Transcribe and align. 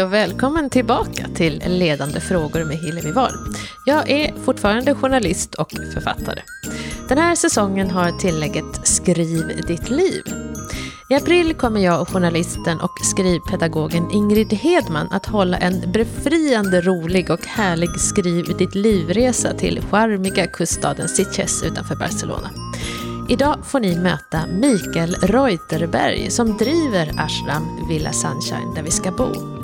Hej 0.00 0.06
och 0.06 0.12
välkommen 0.12 0.70
tillbaka 0.70 1.26
till 1.34 1.62
Ledande 1.66 2.20
frågor 2.20 2.64
med 2.64 2.76
Hillevi 2.76 3.12
Wahl. 3.12 3.32
Jag 3.86 4.10
är 4.10 4.34
fortfarande 4.44 4.94
journalist 4.94 5.54
och 5.54 5.70
författare. 5.94 6.42
Den 7.08 7.18
här 7.18 7.34
säsongen 7.34 7.90
har 7.90 8.12
tillägget 8.12 8.86
Skriv 8.86 9.66
ditt 9.66 9.90
liv. 9.90 10.22
I 11.10 11.14
april 11.14 11.54
kommer 11.54 11.80
jag 11.80 12.00
och 12.00 12.08
journalisten 12.08 12.80
och 12.80 12.98
skrivpedagogen 13.02 14.10
Ingrid 14.10 14.52
Hedman 14.52 15.08
att 15.10 15.26
hålla 15.26 15.58
en 15.58 15.92
befriande 15.92 16.80
rolig 16.80 17.30
och 17.30 17.46
härlig 17.46 17.90
Skriv 17.90 18.56
ditt 18.58 18.74
livresa 18.74 19.54
till 19.54 19.82
charmiga 19.90 20.46
kuststaden 20.46 21.08
Sitges 21.08 21.62
utanför 21.62 21.96
Barcelona. 21.96 22.50
Idag 23.28 23.58
får 23.64 23.80
ni 23.80 23.98
möta 23.98 24.46
Mikael 24.46 25.14
Reuterberg 25.14 26.30
som 26.30 26.56
driver 26.56 27.10
Ashram 27.18 27.88
Villa 27.88 28.12
Sunshine 28.12 28.74
där 28.74 28.82
vi 28.82 28.90
ska 28.90 29.10
bo. 29.10 29.59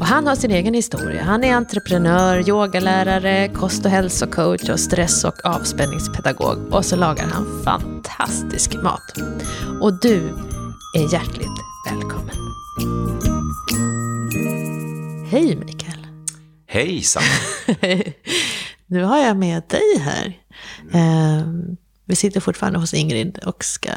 Och 0.00 0.06
han 0.06 0.26
har 0.26 0.36
sin 0.36 0.50
egen 0.50 0.74
historia. 0.74 1.22
Han 1.22 1.44
är 1.44 1.54
entreprenör, 1.54 2.48
yogalärare, 2.48 3.48
kost 3.48 3.84
och 3.84 3.90
hälsocoach 3.90 4.68
och 4.68 4.80
stress 4.80 5.24
och 5.24 5.44
avspänningspedagog. 5.44 6.58
Och 6.72 6.84
så 6.84 6.96
lagar 6.96 7.26
han 7.26 7.62
fantastisk 7.64 8.74
mat. 8.74 9.18
Och 9.80 10.00
du 10.00 10.28
är 10.96 11.12
hjärtligt 11.12 11.60
välkommen. 11.90 12.36
Hej 15.30 15.56
Mikael. 15.56 16.06
Hej 16.66 17.02
Sanna. 17.02 17.26
nu 18.86 19.02
har 19.02 19.18
jag 19.18 19.36
med 19.36 19.62
dig 19.68 19.98
här. 19.98 20.38
Um, 21.42 21.76
vi 22.04 22.16
sitter 22.16 22.40
fortfarande 22.40 22.78
hos 22.78 22.94
Ingrid 22.94 23.38
och 23.46 23.64
ska 23.64 23.90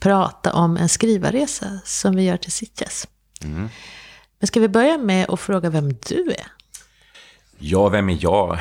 prata 0.00 0.52
om 0.52 0.76
en 0.76 0.88
skrivarresa 0.88 1.80
som 1.84 2.16
vi 2.16 2.22
gör 2.22 2.36
till 2.36 2.52
Sitges. 2.52 3.06
Mm. 3.44 3.68
Men 4.46 4.48
ska 4.48 4.60
vi 4.60 4.68
börja 4.68 4.98
med 4.98 5.30
att 5.30 5.40
fråga 5.40 5.70
vem 5.70 5.88
du 5.88 6.30
är? 6.30 6.46
Ja, 7.58 7.88
vem 7.88 8.08
är 8.08 8.18
jag? 8.20 8.58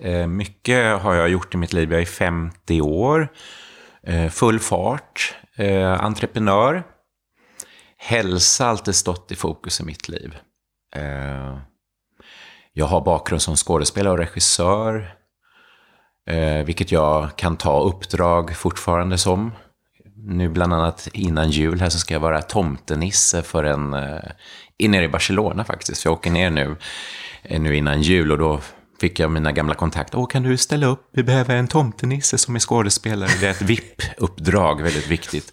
Eh, 0.00 0.26
mycket 0.26 1.00
har 1.00 1.14
jag 1.14 1.28
gjort 1.28 1.54
i 1.54 1.56
mitt 1.56 1.72
liv. 1.72 1.92
Jag 1.92 2.00
är 2.00 2.06
50 2.06 2.80
år, 2.80 3.28
eh, 4.02 4.28
full 4.28 4.58
fart, 4.58 5.34
eh, 5.54 6.04
entreprenör. 6.04 6.82
Hälsa 7.96 8.64
har 8.64 8.70
alltid 8.70 8.94
stått 8.94 9.32
i 9.32 9.34
fokus 9.34 9.80
i 9.80 9.84
mitt 9.84 10.08
liv. 10.08 10.36
Jag 12.72 12.86
har 12.86 13.00
bakgrund 13.00 13.42
som 13.42 13.56
skådespelare 13.56 14.12
och 14.12 14.18
regissör. 14.18 15.14
Vilket 16.64 16.92
jag 16.92 17.36
kan 17.36 17.56
ta 17.56 17.82
uppdrag 17.82 18.56
fortfarande 18.56 19.18
som. 19.18 19.52
Nu 20.28 20.48
bland 20.48 20.74
annat 20.74 21.08
innan 21.12 21.50
jul 21.50 21.80
här 21.80 21.88
så 21.88 21.98
ska 21.98 22.14
jag 22.14 22.20
vara 22.20 22.42
tomtenisse 22.42 23.42
för 23.42 23.64
en, 23.64 23.94
eh, 23.94 24.88
nere 24.88 25.04
i 25.04 25.08
Barcelona 25.08 25.64
faktiskt. 25.64 26.02
För 26.02 26.10
jag 26.10 26.14
åker 26.14 26.30
ner 26.30 26.50
nu, 26.50 26.76
eh, 27.42 27.60
nu 27.60 27.76
innan 27.76 28.02
jul 28.02 28.32
och 28.32 28.38
då 28.38 28.60
fick 29.00 29.20
jag 29.20 29.30
mina 29.30 29.52
gamla 29.52 29.74
kontakter. 29.74 30.18
Åh, 30.18 30.26
kan 30.26 30.42
du 30.42 30.56
ställa 30.56 30.86
upp? 30.86 31.08
Vi 31.12 31.22
behöver 31.22 31.56
en 31.56 31.68
tomtenisse 31.68 32.38
som 32.38 32.54
är 32.54 32.58
skådespelare. 32.58 33.30
Det 33.40 33.46
är 33.46 33.50
ett 33.50 33.62
VIP-uppdrag, 33.62 34.82
väldigt 34.82 35.08
viktigt. 35.08 35.52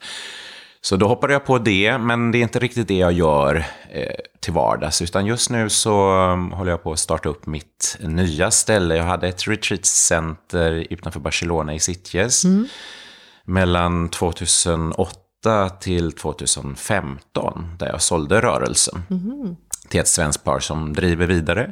Så 0.82 0.96
då 0.96 1.08
hoppade 1.08 1.34
jag 1.34 1.46
på 1.46 1.58
det, 1.58 1.98
men 1.98 2.32
det 2.32 2.38
är 2.38 2.42
inte 2.42 2.60
riktigt 2.60 2.88
det 2.88 2.98
jag 2.98 3.14
gör 3.14 3.56
eh, 3.92 4.16
till 4.40 4.54
vardags. 4.54 5.02
Utan 5.02 5.26
just 5.26 5.50
nu 5.50 5.70
så 5.70 6.10
mm, 6.10 6.52
håller 6.52 6.72
jag 6.72 6.84
på 6.84 6.92
att 6.92 7.00
starta 7.00 7.30
upp 7.30 7.46
mitt 7.46 7.98
nya 8.00 8.52
ställe. 8.52 8.96
Jag 8.96 9.04
hade 9.04 9.28
ett 9.28 9.48
retreatcenter 9.48 10.88
utanför 10.90 11.20
Barcelona 11.20 11.74
i 11.74 11.80
Sitges. 11.80 12.46
Mm. 12.46 12.68
Mellan 13.48 14.10
2008 14.10 15.70
till 15.80 16.12
2015, 16.12 17.76
där 17.80 17.88
jag 17.88 18.02
sålde 18.02 18.42
rörelsen. 18.42 19.04
Mm. 19.10 19.56
Till 19.90 20.00
ett 20.00 20.08
svenskt 20.08 20.44
par 20.44 20.60
som 20.60 20.94
driver 20.94 21.28
vidare. 21.28 21.72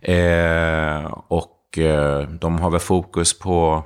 Eh, 0.00 1.04
och 1.28 1.78
eh, 1.78 2.28
de 2.28 2.58
har 2.58 2.70
väl 2.70 2.80
fokus 2.80 3.38
på 3.38 3.84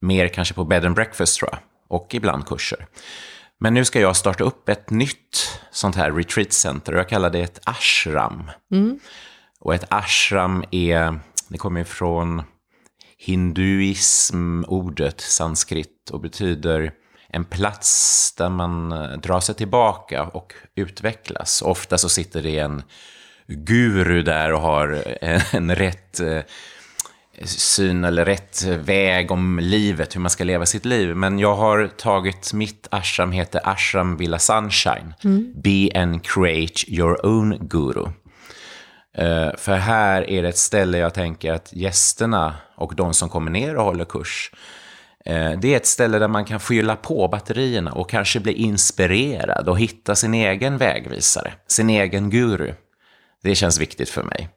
mer 0.00 0.28
kanske 0.28 0.54
på 0.54 0.64
bed 0.64 0.84
and 0.84 0.94
breakfast 0.94 1.38
tror 1.38 1.50
jag. 1.52 1.58
Och 1.88 2.14
ibland 2.14 2.46
kurser. 2.46 2.86
Men 3.60 3.74
nu 3.74 3.84
ska 3.84 4.00
jag 4.00 4.16
starta 4.16 4.44
upp 4.44 4.68
ett 4.68 4.90
nytt 4.90 5.60
sånt 5.70 5.96
här 5.96 6.12
retreat 6.12 6.52
center. 6.52 6.92
Jag 6.92 7.08
kallar 7.08 7.30
det 7.30 7.40
ett 7.40 7.60
ashram. 7.64 8.50
Mm. 8.72 8.98
Och 9.60 9.74
ett 9.74 9.84
ashram 9.88 10.64
är, 10.70 11.18
det 11.48 11.58
kommer 11.58 11.80
ifrån 11.80 12.42
hinduism-ordet 13.18 15.20
sanskrit 15.20 16.10
och 16.10 16.20
betyder 16.20 16.92
en 17.28 17.44
plats 17.44 18.34
där 18.38 18.48
man 18.48 18.92
eh, 18.92 19.10
drar 19.10 19.40
sig 19.40 19.54
tillbaka 19.54 20.24
och 20.24 20.52
utvecklas. 20.74 21.62
Ofta 21.62 21.98
så 21.98 22.08
sitter 22.08 22.42
det 22.42 22.58
en 22.58 22.82
guru 23.46 24.22
där 24.22 24.52
och 24.52 24.60
har 24.60 25.04
en 25.54 25.74
rätt 25.74 26.20
eh, 26.20 26.40
syn 27.44 28.04
eller 28.04 28.24
rätt 28.24 28.62
väg 28.62 29.30
om 29.30 29.58
livet, 29.58 30.16
hur 30.16 30.20
man 30.20 30.30
ska 30.30 30.44
leva 30.44 30.66
sitt 30.66 30.84
liv. 30.84 31.16
Men 31.16 31.38
jag 31.38 31.54
har 31.54 31.86
tagit, 31.86 32.52
mitt 32.52 32.88
ashram 32.90 33.32
heter 33.32 33.60
Ashram 33.64 34.16
Villa 34.16 34.38
Sunshine. 34.38 35.14
Mm. 35.24 35.52
Be 35.56 35.90
and 35.94 36.26
create 36.26 36.90
your 36.90 37.26
own 37.26 37.58
guru. 37.60 38.08
Uh, 39.18 39.56
för 39.56 39.76
här 39.76 40.30
är 40.30 40.42
det 40.42 40.48
ett 40.48 40.58
ställe 40.58 40.98
jag 40.98 41.14
tänker 41.14 41.52
att 41.52 41.72
gästerna 41.72 42.54
och 42.76 42.94
de 42.94 43.14
som 43.14 43.28
kommer 43.28 43.50
ner 43.50 43.76
och 43.76 43.84
håller 43.84 44.04
kurs, 44.04 44.50
uh, 45.30 45.60
det 45.60 45.72
är 45.72 45.76
ett 45.76 45.86
ställe 45.86 46.18
där 46.18 46.28
man 46.28 46.44
kan 46.44 46.60
fylla 46.60 46.96
på 46.96 47.28
batterierna 47.28 47.92
och 47.92 48.10
kanske 48.10 48.40
bli 48.40 48.52
inspirerad 48.52 49.68
och 49.68 49.78
hitta 49.78 50.14
sin 50.14 50.34
egen 50.34 50.78
vägvisare, 50.78 51.52
sin 51.68 51.90
egen 51.90 52.30
guru. 52.30 52.72
Det 53.42 53.54
känns 53.54 53.80
viktigt 53.80 54.08
för 54.08 54.22
mig. 54.22 54.48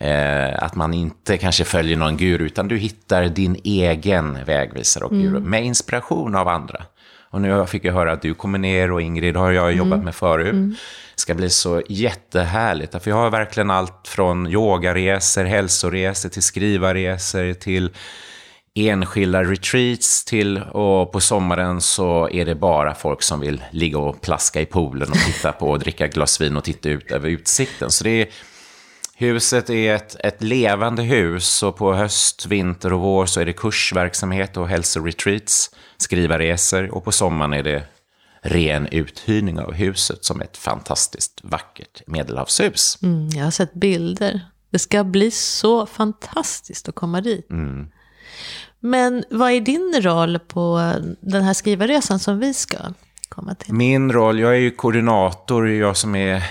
Eh, 0.00 0.62
att 0.62 0.74
man 0.74 0.94
inte 0.94 1.36
kanske 1.38 1.64
följer 1.64 1.96
någon 1.96 2.16
guru, 2.16 2.44
utan 2.44 2.68
du 2.68 2.76
hittar 2.76 3.24
din 3.24 3.60
egen 3.64 4.44
vägvisare 4.44 5.04
och 5.04 5.10
guru 5.10 5.36
mm. 5.36 5.50
med 5.50 5.64
inspiration 5.64 6.34
av 6.34 6.48
andra. 6.48 6.82
Och 7.30 7.40
nu 7.40 7.66
fick 7.66 7.84
jag 7.84 7.92
höra 7.92 8.12
att 8.12 8.22
du 8.22 8.34
kommer 8.34 8.58
ner 8.58 8.92
och 8.92 9.02
Ingrid 9.02 9.36
har 9.36 9.50
jag 9.50 9.72
jobbat 9.72 9.92
mm. 9.92 10.04
med 10.04 10.14
förut. 10.14 10.52
Mm. 10.52 10.74
Det 11.20 11.22
ska 11.22 11.34
bli 11.34 11.50
så 11.50 11.82
jättehärligt. 11.88 13.02
För 13.02 13.10
jag 13.10 13.16
har 13.16 13.30
verkligen 13.30 13.70
allt 13.70 14.08
från 14.08 14.46
yogaresor, 14.46 15.44
hälsoresor 15.44 16.28
till 16.28 16.42
skrivarresor 16.42 17.54
till 17.54 17.90
enskilda 18.74 19.44
retreats 19.44 20.24
till 20.24 20.58
och 20.58 21.12
på 21.12 21.20
sommaren 21.20 21.80
så 21.80 22.28
är 22.30 22.44
det 22.44 22.54
bara 22.54 22.94
folk 22.94 23.22
som 23.22 23.40
vill 23.40 23.62
ligga 23.70 23.98
och 23.98 24.20
plaska 24.20 24.60
i 24.60 24.66
poolen 24.66 25.10
och 25.10 25.18
titta 25.18 25.52
på 25.52 25.70
och 25.70 25.78
dricka 25.78 26.06
glas 26.06 26.40
vin 26.40 26.56
och 26.56 26.64
titta 26.64 26.88
ut 26.88 27.10
över 27.10 27.28
utsikten. 27.28 27.90
Så 27.90 28.04
det 28.04 28.22
är 28.22 28.28
Huset 29.16 29.70
är 29.70 29.94
ett, 29.94 30.16
ett 30.20 30.42
levande 30.42 31.02
hus 31.02 31.62
och 31.62 31.76
på 31.76 31.94
höst, 31.94 32.46
vinter 32.46 32.92
och 32.92 33.00
vår 33.00 33.26
så 33.26 33.40
är 33.40 33.44
det 33.44 33.52
kursverksamhet 33.52 34.56
och 34.56 34.68
hälsoretreats, 34.68 35.70
skrivarresor 35.96 36.94
och 36.94 37.04
på 37.04 37.12
sommaren 37.12 37.52
är 37.52 37.62
det 37.62 37.82
ren 38.42 38.86
uthyrning 38.86 39.60
av 39.60 39.72
huset 39.72 40.24
som 40.24 40.40
ett 40.40 40.56
fantastiskt 40.56 41.40
vackert 41.42 42.02
medelhavshus. 42.06 42.98
Mm, 43.02 43.28
jag 43.28 43.44
har 43.44 43.50
sett 43.50 43.74
bilder. 43.74 44.40
Det 44.70 44.78
ska 44.78 45.04
bli 45.04 45.30
så 45.30 45.86
fantastiskt 45.86 46.88
att 46.88 46.94
komma 46.94 47.20
dit. 47.20 47.50
Mm. 47.50 47.88
Men 48.80 49.24
vad 49.30 49.50
är 49.52 49.60
din 49.60 50.02
roll 50.02 50.38
på 50.38 50.94
den 51.20 51.42
här 51.42 51.54
skrivarresan 51.54 52.18
som 52.18 52.38
vi 52.38 52.54
ska 52.54 52.78
komma 53.28 53.54
till? 53.54 53.74
Min 53.74 54.12
roll, 54.12 54.38
jag 54.38 54.52
är 54.52 54.58
ju 54.58 54.70
koordinator, 54.70 55.68
jag 55.68 55.96
som 55.96 56.14
är 56.14 56.42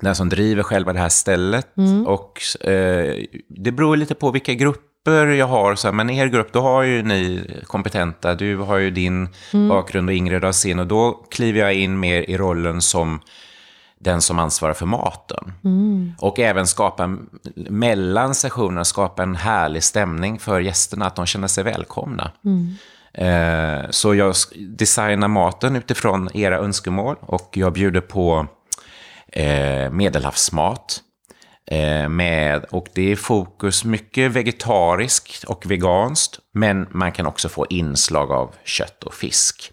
den 0.00 0.14
som 0.14 0.28
driver 0.28 0.62
själva 0.62 0.92
det 0.92 0.98
här 0.98 1.08
stället. 1.08 1.76
Mm. 1.76 2.06
Och 2.06 2.40
eh, 2.68 3.24
det 3.48 3.72
beror 3.72 3.96
lite 3.96 4.14
på 4.14 4.30
vilka 4.30 4.54
grupper 4.54 4.89
jag 5.04 5.46
har. 5.46 5.74
Så 5.74 5.88
här, 5.88 5.92
men 5.92 6.10
er 6.10 6.26
grupp, 6.26 6.52
då 6.52 6.60
har 6.60 6.82
ju 6.82 7.02
ni 7.02 7.50
kompetenta, 7.66 8.34
du 8.34 8.56
har 8.56 8.76
ju 8.76 8.90
din 8.90 9.28
mm. 9.52 9.68
bakgrund 9.68 10.08
och 10.08 10.14
Ingrid 10.14 10.44
har 10.44 10.52
sin. 10.52 10.78
Och 10.78 10.86
då 10.86 11.12
kliver 11.30 11.60
jag 11.60 11.74
in 11.74 12.00
mer 12.00 12.30
i 12.30 12.36
rollen 12.36 12.80
som 12.80 13.20
den 14.00 14.20
som 14.20 14.38
ansvarar 14.38 14.74
för 14.74 14.86
maten. 14.86 15.52
Mm. 15.64 16.12
Och 16.18 16.38
även 16.38 16.66
skapa, 16.66 17.16
mellan 17.54 18.34
sessionerna, 18.34 18.84
skapa 18.84 19.22
en 19.22 19.36
härlig 19.36 19.82
stämning 19.84 20.38
för 20.38 20.60
gästerna, 20.60 21.06
att 21.06 21.16
de 21.16 21.26
känner 21.26 21.48
sig 21.48 21.64
välkomna. 21.64 22.30
Mm. 22.44 22.74
Eh, 23.12 23.90
så 23.90 24.14
jag 24.14 24.34
designar 24.58 25.28
maten 25.28 25.76
utifrån 25.76 26.28
era 26.34 26.58
önskemål 26.58 27.16
och 27.20 27.50
jag 27.52 27.72
bjuder 27.72 28.00
på 28.00 28.46
eh, 29.32 29.90
medelhavsmat. 29.90 31.00
Eh, 31.70 32.08
med, 32.08 32.64
och 32.64 32.86
det 32.94 33.12
är 33.12 33.16
fokus 33.16 33.84
mycket 33.84 34.32
vegetariskt 34.32 35.44
och 35.44 35.70
veganskt, 35.70 36.38
men 36.54 36.86
man 36.90 37.12
kan 37.12 37.26
också 37.26 37.48
få 37.48 37.66
inslag 37.70 38.32
av 38.32 38.54
kött 38.64 39.04
och 39.04 39.14
fisk. 39.14 39.72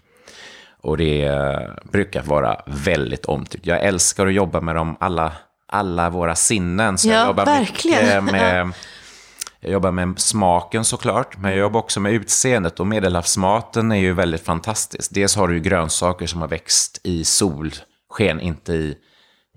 Och 0.82 0.98
det 0.98 1.24
eh, 1.24 1.60
brukar 1.92 2.24
vara 2.24 2.62
väldigt 2.68 3.26
omtyckt. 3.26 3.66
Jag 3.66 3.84
älskar 3.84 4.28
att 4.28 4.34
jobba 4.34 4.62
med 4.62 4.76
dem 4.76 4.98
alla, 5.00 5.32
alla 5.68 6.10
våra 6.10 6.36
sinnen. 6.36 6.98
Så 6.98 7.08
ja, 7.08 7.14
jag 7.14 7.28
jobbar 7.28 7.46
verkligen. 7.46 8.26
med 8.26 8.72
jag 9.60 9.72
jobbar 9.72 9.92
med 9.92 10.20
smaken 10.20 10.86
såklart, 10.86 11.38
men 11.38 11.52
jag 11.52 11.60
jobbar 11.60 11.80
också 11.80 12.00
med 12.00 12.14
utseendet. 12.14 12.80
Och 12.80 12.88
medelhavsmaten 12.88 13.92
är 13.92 14.00
ju 14.00 14.14
väldigt 14.14 14.46
fantastisk. 14.46 15.12
Dels 15.14 15.36
har 15.36 15.48
du 15.48 15.54
ju 15.54 15.60
grönsaker 15.60 16.28
som 16.28 16.42
har 16.42 16.48
växt 16.48 17.02
i 17.04 17.24
solsken, 17.24 18.40
inte 18.40 18.74
i 18.74 18.98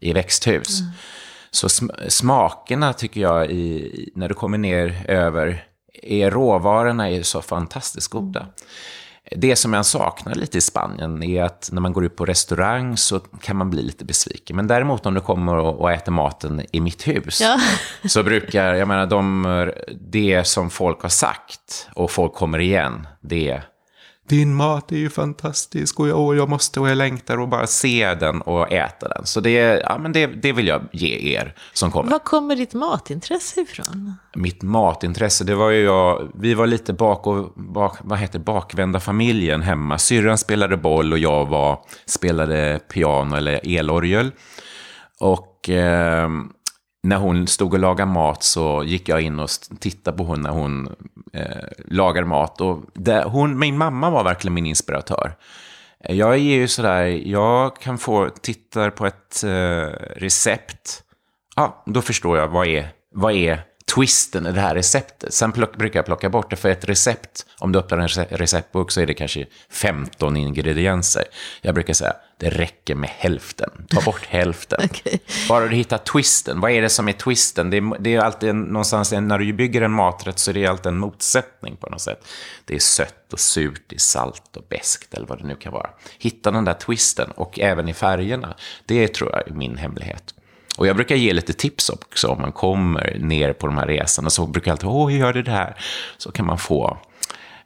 i 0.01 0.13
växthus. 0.13 0.81
Mm. 0.81 0.93
Så 1.51 1.69
sm 1.69 1.91
smakerna 2.09 2.93
tycker 2.93 3.21
jag, 3.21 3.51
i, 3.51 4.11
när 4.15 4.29
du 4.29 4.35
kommer 4.35 4.59
ner 4.59 5.05
över, 5.09 5.65
är 6.03 6.31
råvarorna 6.31 7.11
är 7.11 7.23
så 7.23 7.43
fantastiskt 7.43 8.09
goda. 8.09 8.47
Det 9.37 9.57
som 9.57 9.73
jag 9.73 9.87
saknar 9.87 10.35
lite 10.35 10.59
i 10.59 10.61
Spanien 10.61 11.23
är 11.23 11.43
att 11.43 11.69
när 11.73 11.81
man 11.81 11.93
går 11.93 12.05
ut 12.05 12.17
på 12.17 12.27
restaurang 12.27 12.97
så 12.97 13.21
kan 13.21 13.57
man 13.57 13.71
bli 13.71 13.83
lite 13.83 14.05
besviken. 14.05 14.57
Men 14.57 14.67
däremot 14.67 15.07
om 15.07 15.15
du 15.15 15.21
kommer 15.21 15.57
och 15.57 15.93
äter 15.93 16.13
maten 16.13 16.63
i 16.73 16.81
mitt 16.81 17.09
hus 17.09 17.41
Ja. 17.41 17.61
så 18.09 18.23
brukar, 18.23 18.75
jag 18.75 18.89
menar, 18.89 19.07
de, 19.07 19.73
det 20.11 20.45
som 20.47 20.71
folk 20.71 21.03
har 21.03 21.09
sagt 21.09 21.89
och 21.95 22.11
folk 22.11 22.35
kommer 22.35 22.59
igen, 22.59 23.07
det 23.21 23.63
din 24.31 24.55
mat 24.55 24.93
är 24.93 24.97
ju 24.97 25.11
fantastisk 25.11 26.01
och 26.01 26.09
jag, 26.09 26.21
och 26.21 26.37
jag 26.37 26.49
måste 26.49 26.81
och 26.81 26.91
jag 26.91 26.99
längtar 26.99 27.39
och 27.39 27.49
bara 27.49 27.67
se 27.67 28.15
den 28.15 28.41
och 28.43 28.73
äta 28.73 29.09
den. 29.09 29.27
Så 29.27 29.41
det, 29.41 29.83
ja, 29.85 29.99
men 29.99 30.13
det, 30.13 30.27
det 30.27 30.53
vill 30.53 30.67
jag 30.67 30.83
ge 30.93 31.37
er 31.37 31.55
som 31.73 31.91
kommer. 31.91 32.11
Var 32.11 32.19
kommer 32.19 32.57
ditt 32.57 32.75
matintresse 32.75 33.61
ifrån? 33.61 34.15
Mitt 34.35 34.63
matintresse, 34.63 35.45
det 35.45 35.55
var 35.55 35.71
ju 35.71 35.85
jag, 35.85 36.31
vi 36.35 36.55
var 36.55 36.67
lite 36.67 36.93
bak 36.93 37.27
och, 37.27 37.53
bak, 37.55 37.99
vad 38.01 38.19
heter 38.19 38.39
bakvända 38.39 39.01
familjen 39.01 39.63
hemma. 39.63 39.99
Syrran 39.99 40.39
spelade 40.39 40.77
boll 40.77 41.13
och 41.13 41.19
jag 41.19 41.49
var, 41.49 41.79
spelade 42.07 42.81
piano 42.93 43.37
eller 43.37 43.79
elorgel. 43.79 44.31
Och 45.21 45.71
eh, 45.71 46.29
när 47.03 47.17
hon 47.17 47.47
stod 47.47 47.73
och 47.73 47.79
lagade 47.79 48.11
mat 48.11 48.43
så 48.43 48.85
gick 48.85 49.09
jag 49.09 49.21
in 49.21 49.41
och 49.41 49.49
tittade 49.81 50.17
på 50.17 50.25
hon 50.25 50.41
när 50.41 50.51
hon 50.51 50.89
eh, 51.33 51.69
lagade 51.87 52.27
mat. 52.27 52.61
Och 52.61 52.83
det, 52.95 53.25
hon, 53.25 53.59
min 53.59 53.79
mamma 53.79 54.11
var 54.11 54.25
verkligen 54.25 54.55
min 54.55 54.67
inspiratör. 54.67 55.33
Eh, 56.05 56.17
jag 56.17 56.33
är 56.33 56.37
ju 56.39 56.69
sådär, 56.69 57.05
jag 57.07 57.77
kan 57.77 57.99
få, 57.99 58.29
titta 58.43 58.91
på 58.91 59.07
ett 59.07 59.45
eh, 59.45 59.87
recept, 60.17 61.03
ja, 61.57 61.83
då 61.87 62.03
förstår 62.03 62.39
jag 62.39 62.49
vad 62.49 62.67
är, 62.67 62.89
vad 63.15 63.33
är 63.33 63.61
twisten 63.95 64.47
i 64.47 64.53
det 64.53 64.61
här 64.61 64.75
receptet. 64.75 65.35
Sen 65.35 65.53
plock, 65.53 65.77
brukar 65.77 65.99
jag 65.99 66.07
plocka 66.07 66.29
bort 66.31 66.51
det, 66.51 66.57
för 66.57 66.69
ett 66.69 66.85
recept, 66.85 67.47
om 67.59 67.73
du 67.73 67.79
öppnar 67.79 67.99
en 67.99 68.09
rece- 68.09 68.37
receptbok 68.37 68.91
så 68.91 69.01
är 69.01 69.07
det 69.07 69.15
kanske 69.15 69.47
15 69.71 70.37
ingredienser. 70.37 71.25
Jag 71.61 71.75
brukar 71.75 71.95
säga, 71.95 72.13
det 72.37 72.51
räcker 72.51 72.95
med 72.95 73.11
hälften. 73.11 73.71
Ta 73.89 74.01
bort 74.01 74.27
hälften. 74.29 74.81
Okej. 74.85 75.21
Bara 75.49 75.69
du 75.69 75.77
hittar 75.77 75.99
twisten. 75.99 76.61
Vad 76.61 76.71
är 76.71 76.83
det 76.83 76.89
som 76.89 77.09
är 77.09 77.13
twisten? 77.13 77.71
Det 77.71 77.77
är, 77.77 77.99
det 78.01 78.15
är 78.15 78.21
alltid 78.21 78.49
en, 78.49 78.61
någonstans, 78.63 79.13
när 79.13 79.39
du 79.39 79.53
bygger 79.53 79.83
en 79.83 79.93
maträtt 79.93 80.39
så 80.39 80.51
är 80.51 80.55
det 80.55 80.67
alltid 80.67 80.87
en 80.87 80.99
motsättning 80.99 81.77
på 81.77 81.89
något 81.91 82.01
sätt. 82.01 82.27
Det 82.65 82.75
är 82.75 82.79
sött 82.79 83.33
och 83.33 83.41
surt, 83.41 83.83
det 83.87 83.97
är 83.97 84.01
salt 84.01 84.57
och 84.57 84.65
beskt 84.69 85.15
eller 85.15 85.27
vad 85.27 85.39
det 85.39 85.47
nu 85.47 85.55
kan 85.57 85.73
vara. 85.73 85.91
Hitta 86.19 86.51
den 86.51 86.65
där 86.65 86.75
twisten 86.75 87.31
och 87.31 87.59
även 87.61 87.89
i 87.89 87.95
färgerna. 87.95 88.55
Det 88.87 89.09
tror 89.09 89.31
jag 89.33 89.49
är 89.49 89.53
min 89.53 89.77
hemlighet. 89.77 90.35
Och 90.81 90.87
jag 90.87 90.97
brukar 90.97 91.17
ge 91.17 91.33
lite 91.33 91.53
tips 91.53 91.89
också 91.89 92.29
om 92.29 92.41
man 92.41 92.53
kommer 92.53 93.17
ner 93.19 93.53
på 93.53 93.67
de 93.67 93.79
här 93.79 93.87
resorna. 93.87 94.31
Så 94.31 94.47
brukar 94.47 94.71
jag 94.71 94.75
alltid, 94.75 94.89
åh, 94.89 95.09
hur 95.09 95.19
gör 95.19 95.33
du 95.33 95.43
det 95.43 95.51
här? 95.51 95.77
Så 96.19 96.33
kan 96.33 96.47
man 96.47 96.59
få 96.59 96.99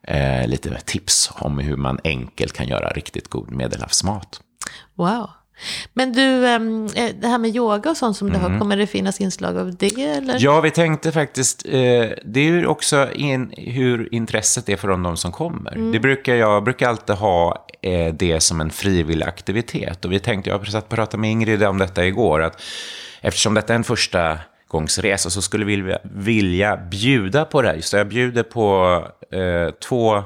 eh, 0.02 0.46
lite 0.48 0.80
tips 0.84 1.30
om 1.34 1.58
hur 1.58 1.76
man 1.76 1.98
enkelt 2.04 2.52
kan 2.52 2.68
göra 2.68 2.88
riktigt 2.88 3.28
god 3.28 3.50
medelhavsmat. 3.50 4.40
Wow. 4.94 5.30
Men 5.92 6.12
du, 6.12 6.46
ehm, 6.46 6.86
eh, 6.86 7.10
det 7.20 7.28
här 7.28 7.38
med 7.38 7.56
yoga 7.56 7.90
och 7.90 7.96
sånt 7.96 8.16
som 8.16 8.30
det 8.30 8.38
Mm. 8.38 8.52
har, 8.52 8.58
kommer 8.58 8.76
det 8.76 8.86
finnas 8.86 9.20
inslag 9.20 9.58
av 9.58 9.74
det 9.76 10.04
eller? 10.04 10.36
Ja, 10.40 10.60
vi 10.60 10.70
tänkte 10.70 11.12
faktiskt, 11.12 11.66
eh, 11.66 11.72
det 12.24 12.40
är 12.40 12.44
ju 12.44 12.66
också 12.66 13.12
in, 13.12 13.52
hur 13.56 14.14
intresset 14.14 14.68
är 14.68 14.76
från 14.76 15.02
de 15.02 15.16
som 15.16 15.32
kommer. 15.32 15.92
Det 15.92 16.00
brukar 16.00 16.34
jag 16.34 16.64
brukar 16.64 16.88
alltid 16.88 17.16
ha 17.16 17.66
eh, 17.82 18.14
det 18.14 18.40
som 18.40 18.60
en 18.60 18.70
frivillig 18.70 19.26
aktivitet. 19.26 20.04
Och 20.04 20.12
vi 20.12 20.20
tänkte, 20.20 20.50
jag 20.50 20.66
satt 20.66 20.84
och 20.84 20.90
pratade 20.90 21.20
med 21.20 21.30
Ingrid 21.30 21.62
om 21.62 21.78
detta 21.78 22.06
igår, 22.06 22.42
att 22.42 22.60
eftersom 23.24 23.54
detta 23.54 23.72
är 23.72 23.76
en 23.76 23.84
första 23.84 24.38
gångsresa 24.68 25.30
så 25.30 25.42
skulle 25.42 25.64
vi 25.64 25.96
vilja 26.02 26.76
bjuda 26.76 27.44
på 27.44 27.62
det 27.62 27.68
här. 27.68 27.80
Så 27.80 27.96
jag 27.96 28.08
bjuder 28.08 28.42
på 28.42 29.02
eh, 29.30 29.70
två 29.88 30.22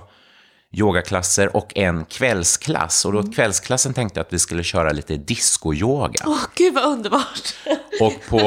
yogaklasser 0.72 1.56
och 1.56 1.72
en 1.76 2.04
kvällsklass. 2.04 3.04
Och 3.04 3.12
då 3.12 3.22
kvällsklassen 3.22 3.94
tänkte 3.94 4.20
jag 4.20 4.24
att 4.24 4.32
vi 4.32 4.38
skulle 4.38 4.62
köra 4.62 4.92
lite 4.92 5.16
disco-yoga. 5.16 6.24
Åh, 6.26 6.44
gud 6.54 6.74
vad 6.74 6.84
underbart. 6.84 7.54
Och 8.00 8.14
på 8.28 8.40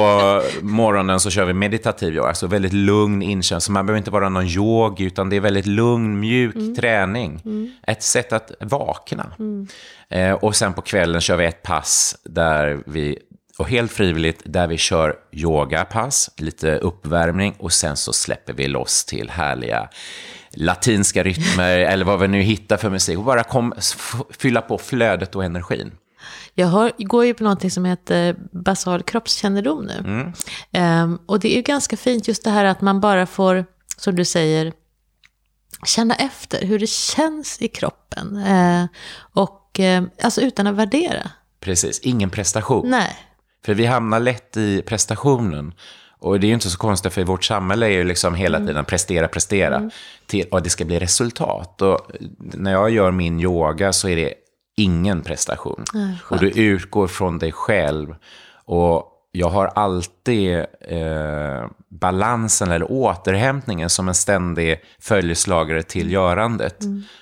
morgonen 0.61 1.19
så 1.19 1.29
kör 1.29 1.45
vi 1.45 1.53
meditativ 1.53 2.15
yoga, 2.15 2.27
alltså 2.27 2.47
väldigt 2.47 2.73
lugn 2.73 3.21
inkänsla. 3.21 3.59
Så 3.59 3.71
man 3.71 3.85
behöver 3.85 3.97
inte 3.97 4.11
vara 4.11 4.29
någon 4.29 4.47
yogi, 4.47 5.03
utan 5.03 5.29
det 5.29 5.35
är 5.35 5.39
väldigt 5.39 5.65
lugn, 5.65 6.19
mjuk 6.19 6.77
träning. 6.79 7.41
Ett 7.87 8.03
sätt 8.03 8.33
att 8.33 8.51
vakna. 8.59 9.31
Eh, 10.09 10.33
och 10.33 10.55
sen 10.55 10.73
på 10.73 10.81
kvällen 10.81 11.21
kör 11.21 11.37
vi 11.37 11.45
ett 11.45 11.63
pass 11.63 12.15
där 12.23 12.83
vi, 12.85 13.19
och 13.61 13.69
helt 13.69 13.91
frivilligt, 13.91 14.41
där 14.45 14.67
vi 14.67 14.77
kör 14.77 15.15
yogapass, 15.31 16.29
lite 16.37 16.77
uppvärmning 16.77 17.55
och 17.59 17.73
sen 17.73 17.97
så 17.97 18.13
släpper 18.13 18.53
vi 18.53 18.67
loss 18.67 19.05
till 19.05 19.29
härliga 19.29 19.89
latinska 20.51 21.23
rytmer 21.23 21.77
eller 21.91 22.05
vad 22.05 22.19
vi 22.19 22.27
nu 22.27 22.41
hittar 22.41 22.77
för 22.77 22.89
musik. 22.89 23.17
Och 23.17 23.23
bara 23.23 23.43
kom, 23.43 23.73
fylla 24.29 24.61
på 24.61 24.77
flödet 24.77 25.35
och 25.35 25.43
energin. 25.43 25.91
Jag 26.53 26.67
har, 26.67 26.91
går 26.97 27.25
ju 27.25 27.33
på 27.33 27.43
någonting 27.43 27.71
som 27.71 27.85
heter 27.85 28.35
basal 28.51 29.03
kroppskännedom 29.03 29.85
nu. 29.85 29.97
Mm. 29.97 30.33
Ehm, 30.71 31.19
och 31.25 31.39
det 31.39 31.53
är 31.53 31.55
ju 31.55 31.61
ganska 31.61 31.97
fint 31.97 32.27
just 32.27 32.43
det 32.43 32.49
här 32.49 32.65
att 32.65 32.81
man 32.81 33.01
bara 33.01 33.25
får, 33.25 33.65
som 33.97 34.15
du 34.15 34.25
säger, 34.25 34.73
känna 35.85 36.15
efter 36.15 36.65
hur 36.65 36.79
det 36.79 36.89
känns 36.89 37.61
i 37.61 37.67
kroppen. 37.67 38.37
Eh, 38.37 38.85
och 39.33 39.79
eh, 39.79 40.03
alltså 40.23 40.41
utan 40.41 40.67
att 40.67 40.75
värdera. 40.75 41.31
Precis, 41.59 41.99
ingen 41.99 42.29
prestation. 42.29 42.89
Nej. 42.89 43.30
För 43.65 43.73
vi 43.73 43.85
hamnar 43.85 44.19
lätt 44.19 44.57
i 44.57 44.81
prestationen. 44.81 45.73
Och 46.19 46.39
det 46.39 46.45
är 46.45 46.47
ju 46.47 46.53
inte 46.53 46.69
så 46.69 46.77
konstigt, 46.77 47.13
för 47.13 47.23
vårt 47.23 47.43
samhälle 47.43 47.85
är 47.85 47.89
ju 47.89 48.03
liksom 48.03 48.35
hela 48.35 48.59
tiden 48.59 48.85
prestera, 48.85 49.27
prestera. 49.27 49.89
Till, 50.25 50.45
och 50.51 50.61
det 50.61 50.69
ska 50.69 50.85
bli 50.85 50.99
resultat. 50.99 51.81
Och 51.81 52.11
när 52.37 52.71
jag 52.71 52.89
gör 52.89 53.11
min 53.11 53.39
yoga 53.39 53.93
så 53.93 54.07
är 54.09 54.15
det 54.15 54.33
ingen 54.77 55.21
prestation. 55.21 55.83
Nej, 55.93 56.17
och 56.23 56.39
du 56.39 56.49
utgår 56.49 57.07
från 57.07 57.39
dig 57.39 57.51
själv. 57.51 58.15
Och 58.65 59.07
jag 59.31 59.49
har 59.49 59.67
alltid 59.67 60.57
eh, 60.81 61.65
balansen 61.89 62.71
eller 62.71 62.91
återhämtningen 62.91 63.89
som 63.89 64.07
en 64.07 64.15
ständig 64.15 64.81
följeslagare 64.99 65.83
till 65.83 66.11
görandet. 66.11 66.77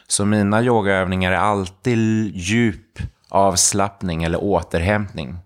Så 0.07 0.25
mina 0.25 0.63
yogaövningar 0.63 1.31
är 1.31 1.37
alltid 1.37 1.97
djup 2.35 2.99
avslappning 3.29 4.23
eller 4.23 4.43
återhämtning 4.43 5.37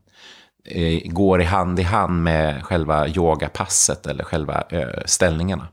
går 1.06 1.42
i 1.42 1.46
hand 1.46 1.80
i 1.80 1.84
hand 1.84 2.24
med 2.24 2.64
själva 2.64 3.08
yogapasset 3.08 4.08
eller 4.08 4.24
själva 4.24 4.64
eh, 4.70 4.88
ställningarna. 5.06 5.68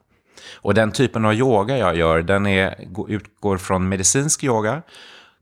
Och 0.55 0.75
den 0.75 0.93
typen 0.93 1.25
av 1.25 1.35
yoga 1.35 1.79
jag 1.79 1.97
gör, 1.97 2.23
den 2.23 2.47
är, 2.47 2.75
gå- 2.87 3.09
utgår 3.09 3.59
från 3.59 3.89
medicinsk 3.89 4.45
yoga, 4.45 4.83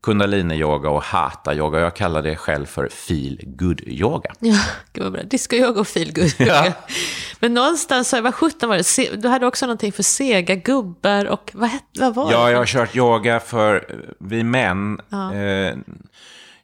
kundalini-yoga 0.03 0.89
och 0.89 1.03
hatha-yoga. 1.03 1.79
Jag 1.79 1.95
kallar 1.95 2.21
det 2.21 2.35
själv 2.35 2.65
för 2.65 2.87
feel 2.87 3.39
good 3.45 3.81
yoga 3.85 4.31
Ja, 4.39 4.55
gud 4.93 5.03
vad 5.03 5.13
bra. 5.13 5.21
Disco-yoga 5.23 5.79
och 5.79 5.87
feelgood 5.87 6.41
yoga. 6.41 6.73
Men 7.39 7.53
någonstans, 7.53 8.13
vad 8.13 8.35
sjutton 8.35 8.69
var 8.69 8.77
det? 8.77 9.21
Du 9.21 9.27
hade 9.27 9.47
också 9.47 9.65
någonting 9.65 9.91
för 9.91 10.03
sega 10.03 10.55
gubbar 10.55 11.25
och 11.25 11.51
vad, 11.53 11.69
vad 11.99 12.15
var 12.15 12.31
Ja, 12.31 12.45
det? 12.45 12.51
jag 12.51 12.57
har 12.57 12.65
kört 12.65 12.95
yoga 12.95 13.39
för 13.39 13.75
eh, 13.89 13.95
vi 14.19 14.43
män. 14.43 14.99
Eh, 15.11 15.77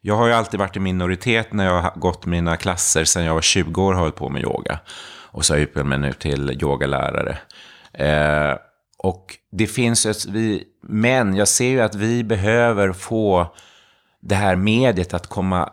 jag 0.07 0.15
har 0.15 0.27
ju 0.27 0.33
alltid 0.33 0.59
varit 0.59 0.77
i 0.77 0.79
minoritet 0.79 1.53
när 1.53 1.65
jag 1.65 1.81
har 1.81 1.91
gått 1.95 2.25
mina 2.25 2.57
klasser 2.57 3.05
sedan 3.05 3.25
jag 3.25 3.33
var 3.33 3.41
20 3.41 3.83
år 3.83 3.93
och 3.93 3.99
hållit 3.99 4.15
på 4.15 4.29
med 4.29 4.41
yoga. 4.41 4.79
Och 5.31 5.45
så 5.45 5.53
har 5.53 5.57
jag 5.57 5.63
utbildat 5.63 5.87
mig 5.87 5.99
nu 5.99 6.13
till 6.13 6.51
yogalärare. 6.61 7.37
Eh, 7.93 8.57
och 8.97 9.35
det 9.51 9.67
finns 9.67 10.05
ett, 10.05 10.25
vi 10.25 10.63
men 10.81 11.35
jag 11.35 11.47
ser 11.47 11.69
ju 11.69 11.81
att 11.81 11.95
vi 11.95 12.23
behöver 12.23 12.93
få 12.93 13.55
det 14.21 14.35
här 14.35 14.55
mediet 14.55 15.13
att 15.13 15.27
komma 15.27 15.69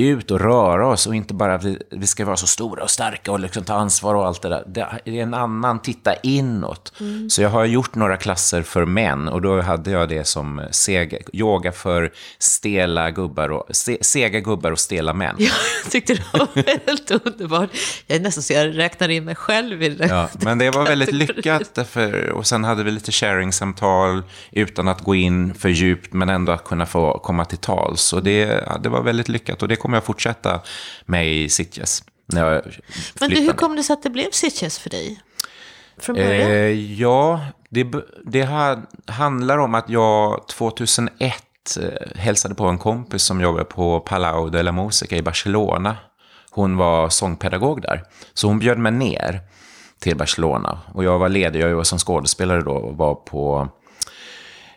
ut 0.00 0.30
och 0.30 0.40
röra 0.40 0.86
oss 0.86 1.06
och 1.06 1.14
inte 1.14 1.34
bara 1.34 1.58
vi, 1.58 1.78
vi 1.90 2.06
ska 2.06 2.24
vara 2.24 2.36
så 2.36 2.46
stora 2.46 2.82
och 2.82 2.90
starka 2.90 3.32
och 3.32 3.40
liksom 3.40 3.64
ta 3.64 3.74
ansvar 3.74 4.14
och 4.14 4.26
allt 4.26 4.42
det 4.42 4.48
där. 4.48 5.00
Det 5.04 5.18
är 5.18 5.22
en 5.22 5.34
annan 5.34 5.82
titta 5.82 6.14
inåt. 6.14 6.92
Så 7.28 7.42
jag 7.42 7.50
har 7.50 7.64
gjort 7.64 7.94
några 7.94 8.16
klasser 8.16 8.62
för 8.62 8.84
män 8.84 9.28
och 9.28 9.42
då 9.42 9.60
hade 9.60 9.90
jag 9.90 10.08
det 10.08 10.24
som 10.24 10.62
sega, 10.70 11.18
yoga 11.32 11.72
för 11.72 12.12
stela 12.38 13.10
gubbar 13.10 13.48
och, 13.48 13.66
se, 13.70 13.98
sega 14.00 14.40
gubbar 14.40 14.72
och 14.72 14.78
stela 14.78 15.12
män. 15.12 15.36
Jag 15.38 15.92
tyckte 15.92 16.14
det 16.14 16.24
var 16.32 16.48
helt 16.86 17.10
underbart. 17.10 17.70
Jag 18.06 18.16
är 18.16 18.20
nästan 18.20 18.42
så 18.42 18.52
jag 18.52 18.78
räknar 18.78 19.08
in 19.08 19.24
mig 19.24 19.34
själv 19.34 19.82
i 19.82 19.88
det. 19.88 20.06
Ja, 20.06 20.28
men 20.32 20.58
det 20.58 20.70
var 20.70 20.84
väldigt 20.84 21.12
lyckat. 21.12 21.74
Därför, 21.74 22.30
och 22.30 22.46
sen 22.46 22.64
hade 22.64 22.82
vi 22.82 22.90
lite 22.90 23.12
sharing-samtal 23.12 24.22
utan 24.52 24.88
att 24.88 25.00
gå 25.00 25.14
in 25.14 25.54
för 25.54 25.68
djupt, 25.68 26.12
men 26.12 26.28
ändå 26.28 26.52
att 26.52 26.64
kunna 26.64 26.86
få 26.86 27.18
komma 27.18 27.44
till 27.44 27.58
tals. 27.58 28.12
Och 28.12 28.22
det, 28.22 28.64
ja, 28.66 28.78
det 28.78 28.88
var 28.88 29.02
väldigt 29.02 29.28
lyckat 29.28 29.62
och 29.62 29.68
det 29.68 29.76
kommer 29.84 29.96
jag 29.96 30.04
fortsätta 30.04 30.60
med 31.06 31.32
i 31.32 31.48
Sitges. 31.48 32.04
När 32.26 32.52
jag 32.52 32.62
Men 33.20 33.30
du, 33.30 33.40
hur 33.40 33.52
kom 33.52 33.76
det 33.76 33.82
sig 33.82 33.94
att 33.94 34.02
det 34.02 34.10
blev 34.10 34.30
Sitges 34.30 34.78
för 34.78 34.90
dig? 34.90 35.20
Från 35.98 36.16
början? 36.16 36.50
Eh, 36.50 37.00
ja, 37.00 37.40
det, 37.68 37.86
det 38.24 38.44
ha, 38.44 38.82
handlar 39.06 39.58
om 39.58 39.74
att 39.74 39.90
jag 39.90 40.48
2001 40.48 41.08
eh, 41.80 42.18
hälsade 42.18 42.54
på 42.54 42.64
en 42.66 42.78
kompis 42.78 43.22
som 43.22 43.40
jobbar 43.40 43.64
på 43.64 44.00
Palau 44.00 44.50
de 44.50 44.62
la 44.62 44.72
Musica 44.72 45.16
i 45.16 45.22
Barcelona. 45.22 45.96
hon 46.50 46.76
var 46.76 47.08
sångpedagog 47.08 47.82
där. 47.82 48.04
Så 48.34 48.48
hon 48.48 48.58
bjöd 48.58 48.78
mig 48.78 48.92
ner 48.92 49.40
till 49.98 50.16
Barcelona. 50.16 50.78
Och 50.94 51.04
jag 51.04 51.18
var 51.18 51.28
ledig, 51.28 51.60
jag 51.60 51.76
var 51.76 51.84
som 51.84 51.98
skådespelare 51.98 52.62
då 52.62 52.72
och 52.72 52.96
var 52.96 53.14
på 53.14 53.60
eh, 53.60 53.83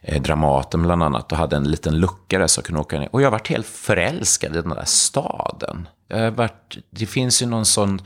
Dramaten 0.01 0.83
bland 0.83 1.03
annat 1.03 1.31
och 1.31 1.37
hade 1.37 1.55
en 1.55 1.71
liten 1.71 1.99
lucka 1.99 2.39
där 2.39 2.47
så 2.47 2.59
jag 2.59 2.65
kunde 2.65 2.81
åka 2.81 2.99
ner. 2.99 3.09
Och 3.11 3.21
jag 3.21 3.31
varit 3.31 3.47
helt 3.47 3.67
förälskad 3.67 4.55
i 4.55 4.61
den 4.61 4.69
där 4.69 4.85
staden. 4.85 5.87
Jag 6.07 6.31
varit, 6.31 6.77
det 6.89 7.05
finns 7.05 7.41
ju 7.41 7.45
någon 7.45 7.65
sån, 7.65 8.01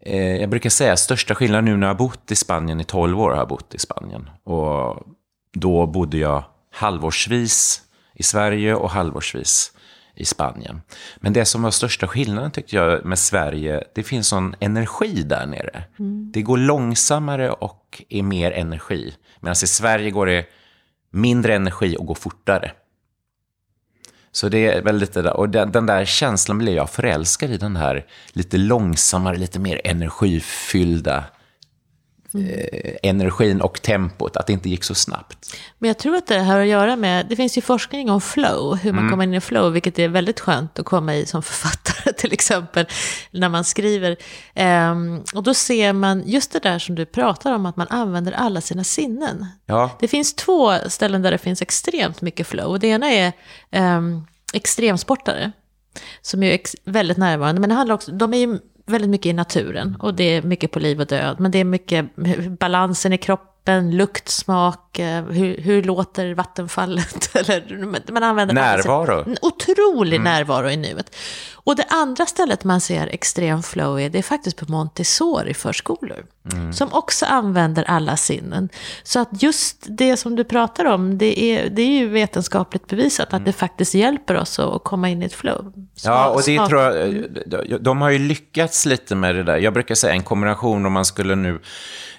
eh, 0.00 0.36
jag 0.36 0.50
brukar 0.50 0.70
säga 0.70 0.96
största 0.96 1.34
skillnaden 1.34 1.64
nu 1.64 1.76
när 1.76 1.86
jag 1.86 1.94
har 1.94 1.98
bott 1.98 2.30
i 2.30 2.36
Spanien, 2.36 2.80
i 2.80 2.84
12 2.84 3.20
år 3.20 3.30
har 3.30 3.36
jag 3.36 3.48
bott 3.48 3.74
i 3.74 3.78
Spanien. 3.78 4.30
Och 4.44 5.02
då 5.52 5.86
bodde 5.86 6.18
jag 6.18 6.44
halvårsvis 6.72 7.82
i 8.14 8.22
Sverige 8.22 8.74
och 8.74 8.90
halvårsvis 8.90 9.72
i 10.16 10.24
Spanien. 10.24 10.82
Men 11.16 11.32
det 11.32 11.44
som 11.44 11.62
var 11.62 11.70
största 11.70 12.06
skillnaden 12.06 12.50
tyckte 12.50 12.76
jag 12.76 13.04
med 13.04 13.18
Sverige, 13.18 13.84
det 13.94 14.02
finns 14.02 14.28
sån 14.28 14.54
energi 14.60 15.22
där 15.22 15.46
nere. 15.46 15.84
Mm. 15.98 16.30
Det 16.32 16.42
går 16.42 16.56
långsammare 16.56 17.50
och 17.50 18.04
är 18.08 18.22
mer 18.22 18.52
energi. 18.52 19.14
Medan 19.40 19.52
i 19.52 19.66
Sverige 19.66 20.10
går 20.10 20.26
det 20.26 20.46
mindre 21.14 21.54
energi 21.54 21.96
och 21.98 22.06
gå 22.06 22.14
fortare. 22.14 22.72
Så 24.32 24.48
det 24.48 24.66
är 24.66 24.82
väl 24.82 24.96
lite 24.96 25.22
där, 25.22 25.36
och 25.36 25.48
den, 25.48 25.72
den, 25.72 25.86
där 25.86 26.04
känslan 26.04 26.58
blev 26.58 26.74
jag 26.74 26.90
förälskad 26.90 27.50
i, 27.50 27.56
den 27.56 27.76
här 27.76 28.06
lite 28.32 28.56
långsammare, 28.56 29.36
lite 29.36 29.58
mer 29.58 29.80
energifyllda 29.84 31.24
eh, 32.34 32.94
energin 33.02 33.60
och 33.60 33.82
tempot, 33.82 34.36
att 34.36 34.46
det 34.46 34.52
inte 34.52 34.68
gick 34.68 34.84
så 34.84 34.94
snabbt. 34.94 35.56
Men 35.78 35.88
jag 35.88 35.98
tror 35.98 36.16
att 36.16 36.26
det 36.26 36.38
har 36.38 36.60
att 36.60 36.66
göra 36.66 36.96
med, 36.96 37.26
det 37.28 37.36
finns 37.36 37.58
ju 37.58 37.60
forskning 37.60 38.10
om 38.10 38.20
flow, 38.20 38.76
hur 38.76 38.92
man 38.92 38.98
mm. 38.98 39.10
kommer 39.10 39.24
in 39.24 39.34
i 39.34 39.40
flow, 39.40 39.72
vilket 39.72 39.98
är 39.98 40.08
väldigt 40.08 40.40
skönt 40.40 40.78
att 40.78 40.84
komma 40.84 41.14
i 41.14 41.26
som 41.26 41.42
författare 41.42 42.12
till 42.16 42.32
exempel, 42.32 42.86
när 43.30 43.48
man 43.48 43.64
skriver. 43.64 44.16
Um, 44.90 45.24
och 45.34 45.42
då 45.42 45.54
ser 45.54 45.92
man 45.92 46.22
just 46.26 46.52
det 46.52 46.62
där 46.62 46.78
som 46.78 46.94
du 46.94 47.06
pratar 47.06 47.52
om, 47.52 47.66
att 47.66 47.76
man 47.76 47.88
använder 47.88 48.32
alla 48.32 48.60
sina 48.60 48.84
sinnen. 48.84 49.46
Ja. 49.66 49.90
Det 50.00 50.08
finns 50.08 50.34
två 50.34 50.72
ställen 50.88 51.22
där 51.22 51.30
det 51.30 51.38
finns 51.38 51.62
extremt 51.62 52.20
mycket 52.22 52.46
flow. 52.46 52.78
Det 52.78 52.86
ena 52.86 53.10
är 53.10 53.32
um, 53.70 54.26
extremsportare, 54.52 55.52
som 56.20 56.42
är 56.42 56.60
väldigt 56.84 57.16
närvarande, 57.16 57.60
men 57.60 57.70
det 57.70 57.76
handlar 57.76 57.94
också, 57.94 58.12
de 58.12 58.34
är 58.34 58.38
ju 58.38 58.58
väldigt 58.86 59.10
mycket 59.10 59.26
i 59.26 59.32
naturen 59.32 59.96
och 60.00 60.14
det 60.14 60.24
är 60.24 60.42
mycket 60.42 60.70
på 60.70 60.78
liv 60.78 61.00
och 61.00 61.06
död. 61.06 61.40
Men 61.40 61.50
det 61.50 61.58
är 61.58 61.64
mycket 61.64 62.06
balansen 62.58 63.12
i 63.12 63.18
kroppen, 63.18 63.96
lukt, 63.96 64.28
smak, 64.94 64.98
eh, 64.98 65.24
hur, 65.24 65.56
hur 65.56 65.82
låter 65.82 66.34
vattenfallet? 66.34 67.36
Eller, 67.36 68.12
man 68.12 68.22
använder 68.22 68.54
närvaro. 68.54 69.24
En 69.26 69.36
otrolig 69.42 70.16
mm. 70.16 70.32
närvaro 70.32 70.70
i 70.70 70.76
nuet. 70.76 71.16
Och 71.64 71.76
det 71.76 71.84
andra 71.88 72.26
stället 72.26 72.64
man 72.64 72.80
ser 72.80 73.06
extrem 73.06 73.62
flow 73.62 74.00
i, 74.00 74.08
det 74.08 74.18
är 74.18 74.22
faktiskt 74.22 74.56
på 74.56 74.64
Montessori-förskolor. 74.68 76.24
Mm. 76.52 76.72
Som 76.72 76.92
också 76.92 77.26
använder 77.26 77.84
alla 77.84 78.16
sinnen. 78.16 78.68
Så 79.02 79.20
att 79.20 79.42
just 79.42 79.76
det 79.88 80.16
som 80.16 80.36
du 80.36 80.44
pratar 80.44 80.84
om, 80.84 81.18
det 81.18 81.40
är, 81.40 81.70
det 81.70 81.82
är 81.82 81.98
ju 81.98 82.08
vetenskapligt 82.08 82.86
bevisat 82.86 83.32
mm. 83.32 83.42
att 83.42 83.46
det 83.46 83.52
faktiskt 83.52 83.94
hjälper 83.94 84.36
oss 84.36 84.58
att 84.58 84.84
komma 84.84 85.08
in 85.08 85.22
i 85.22 85.24
ett 85.24 85.32
flow. 85.32 85.72
Så, 85.94 86.08
ja, 86.08 86.28
och 86.28 86.42
det 86.46 86.66
tror 86.66 86.80
jag, 86.80 87.82
de 87.82 88.00
har 88.00 88.10
ju 88.10 88.18
lyckats 88.18 88.86
lite 88.86 89.14
med 89.14 89.34
det 89.34 89.42
där. 89.42 89.58
Jag 89.58 89.72
brukar 89.72 89.94
säga 89.94 90.12
en 90.12 90.22
kombination 90.22 90.86
om 90.86 90.92
man 90.92 91.04
skulle 91.04 91.34
nu 91.34 91.60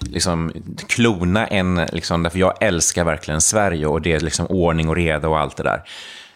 liksom 0.00 0.52
klona 0.88 1.46
en, 1.46 1.80
liksom, 1.92 2.22
därför 2.22 2.38
jag 2.38 2.62
älskar 2.66 3.04
verkligen 3.04 3.40
Sverige 3.40 3.86
och 3.86 4.02
det 4.02 4.12
är 4.12 4.20
liksom 4.20 4.46
ordning 4.46 4.88
och 4.88 4.96
reda 4.96 5.28
och 5.28 5.38
allt 5.38 5.56
det 5.56 5.62
där. 5.62 5.82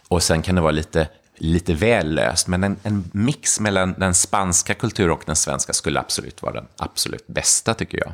Och 0.08 0.22
sen 0.22 0.42
kan 0.42 0.54
det 0.54 0.60
vara 0.60 0.72
lite 0.72 1.08
lite 1.40 1.74
väl 1.74 2.14
löst, 2.14 2.48
men 2.48 2.64
en, 2.64 2.76
en 2.82 3.04
mix 3.12 3.60
mellan 3.60 3.94
den 3.98 4.14
spanska 4.14 4.74
kulturen 4.74 5.10
och 5.10 5.22
den 5.26 5.36
svenska 5.36 5.72
skulle 5.72 6.00
absolut 6.00 6.42
vara 6.42 6.52
den 6.52 6.66
absolut 6.76 7.26
bästa, 7.26 7.74
tycker 7.74 7.98
jag. 7.98 8.12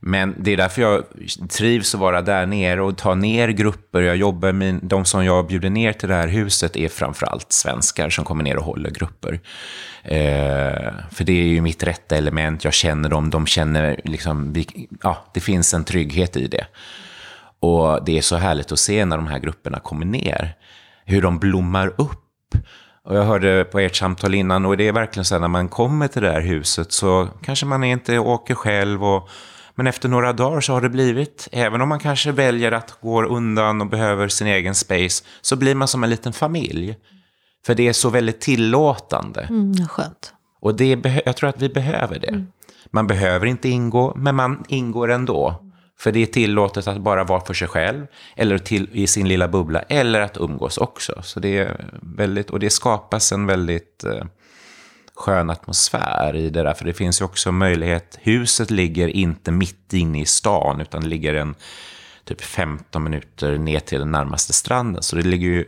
Men 0.00 0.34
det 0.38 0.52
är 0.52 0.56
därför 0.56 0.82
jag 0.82 1.04
trivs 1.50 1.94
att 1.94 2.00
vara 2.00 2.22
där 2.22 2.46
nere 2.46 2.82
och 2.82 2.98
ta 2.98 3.14
ner 3.14 3.48
grupper. 3.48 4.00
Jag 4.00 4.16
jobbar 4.16 4.52
med, 4.52 4.80
de 4.82 5.04
som 5.04 5.24
jag 5.24 5.46
bjuder 5.46 5.70
ner 5.70 5.92
till 5.92 6.08
det 6.08 6.14
här 6.14 6.28
huset 6.28 6.76
är 6.76 6.88
framförallt 6.88 7.52
svenskar 7.52 8.10
som 8.10 8.24
kommer 8.24 8.44
ner 8.44 8.56
och 8.56 8.64
håller 8.64 8.90
grupper. 8.90 9.40
Eh, 10.02 10.92
för 11.10 11.24
det 11.24 11.32
är 11.32 11.46
ju 11.46 11.60
mitt 11.60 11.82
rätta 11.82 12.16
element, 12.16 12.64
jag 12.64 12.72
känner 12.72 13.08
dem, 13.08 13.30
de 13.30 13.46
känner 13.46 14.00
liksom, 14.04 14.52
vi, 14.52 14.88
ja, 15.02 15.24
det 15.34 15.40
finns 15.40 15.74
en 15.74 15.84
trygghet 15.84 16.36
i 16.36 16.46
det. 16.46 16.66
Och 17.60 18.04
det 18.04 18.18
är 18.18 18.22
så 18.22 18.36
härligt 18.36 18.72
att 18.72 18.78
se 18.78 19.04
när 19.04 19.16
de 19.16 19.26
här 19.26 19.38
grupperna 19.38 19.78
kommer 19.78 20.06
ner, 20.06 20.54
hur 21.04 21.22
de 21.22 21.38
blommar 21.38 21.92
upp 21.96 22.24
och 23.08 23.16
jag 23.16 23.24
hörde 23.24 23.64
på 23.64 23.78
ert 23.78 23.96
samtal 23.96 24.34
innan, 24.34 24.66
och 24.66 24.76
det 24.76 24.88
är 24.88 24.92
verkligen 24.92 25.24
så 25.24 25.34
här 25.34 25.40
när 25.40 25.48
man 25.48 25.68
kommer 25.68 26.08
till 26.08 26.22
det 26.22 26.30
här 26.30 26.40
huset 26.40 26.92
så 26.92 27.28
kanske 27.42 27.66
man 27.66 27.84
inte 27.84 28.18
åker 28.18 28.54
själv. 28.54 29.04
Och, 29.04 29.28
men 29.74 29.86
efter 29.86 30.08
några 30.08 30.32
dagar 30.32 30.60
så 30.60 30.72
har 30.72 30.80
det 30.80 30.88
blivit, 30.88 31.48
även 31.52 31.80
om 31.80 31.88
man 31.88 31.98
kanske 31.98 32.32
väljer 32.32 32.72
att 32.72 32.98
gå 33.00 33.24
undan 33.24 33.80
och 33.80 33.86
behöver 33.86 34.28
sin 34.28 34.46
egen 34.46 34.74
space, 34.74 35.24
så 35.40 35.56
blir 35.56 35.74
man 35.74 35.88
som 35.88 36.04
en 36.04 36.10
liten 36.10 36.32
familj. 36.32 36.96
För 37.66 37.74
det 37.74 37.88
är 37.88 37.92
så 37.92 38.10
väldigt 38.10 38.40
tillåtande. 38.40 39.40
Mm, 39.40 39.88
skönt. 39.88 40.32
Och 40.60 40.76
det, 40.76 41.22
jag 41.26 41.36
tror 41.36 41.48
att 41.48 41.62
vi 41.62 41.68
behöver 41.68 42.18
det. 42.18 42.28
Mm. 42.28 42.46
Man 42.90 43.06
behöver 43.06 43.46
inte 43.46 43.68
ingå, 43.68 44.12
men 44.16 44.34
man 44.34 44.64
ingår 44.68 45.10
ändå. 45.10 45.67
För 46.00 46.12
det 46.12 46.22
är 46.22 46.26
tillåtet 46.26 46.88
att 46.88 47.00
bara 47.00 47.24
vara 47.24 47.40
för 47.40 47.54
sig 47.54 47.68
själv, 47.68 48.06
eller 48.36 48.58
till, 48.58 48.88
i 48.92 49.06
sin 49.06 49.28
lilla 49.28 49.48
bubbla, 49.48 49.80
eller 49.80 50.20
att 50.20 50.36
umgås 50.36 50.78
också. 50.78 51.22
Så 51.22 51.40
det 51.40 51.58
är 51.58 51.90
väldigt, 52.02 52.50
och 52.50 52.60
det 52.60 52.70
skapas 52.70 53.32
en 53.32 53.46
väldigt 53.46 54.04
eh, 54.04 54.24
skön 55.14 55.50
atmosfär 55.50 56.36
i 56.36 56.50
det 56.50 56.62
där. 56.62 56.74
För 56.74 56.84
det 56.84 56.92
finns 56.92 57.20
ju 57.20 57.24
också 57.24 57.52
möjlighet, 57.52 58.18
huset 58.22 58.70
ligger 58.70 59.08
inte 59.08 59.50
mitt 59.50 59.92
inne 59.92 60.20
i 60.20 60.24
stan, 60.24 60.80
utan 60.80 61.00
det 61.00 61.08
ligger 61.08 61.34
en 61.34 61.54
typ 62.24 62.40
15 62.40 63.04
minuter 63.04 63.58
ner 63.58 63.80
till 63.80 63.98
den 63.98 64.10
närmaste 64.10 64.52
stranden. 64.52 65.02
Så 65.02 65.16
det 65.16 65.22
ligger 65.22 65.48
ju 65.48 65.64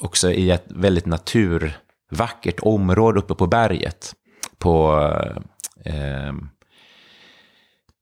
också 0.00 0.30
i 0.30 0.50
ett 0.50 0.66
väldigt 0.68 1.06
naturvackert 1.06 2.60
område 2.62 3.18
uppe 3.18 3.34
på 3.34 3.46
berget. 3.46 4.14
På... 4.58 5.00
Eh, 5.84 6.32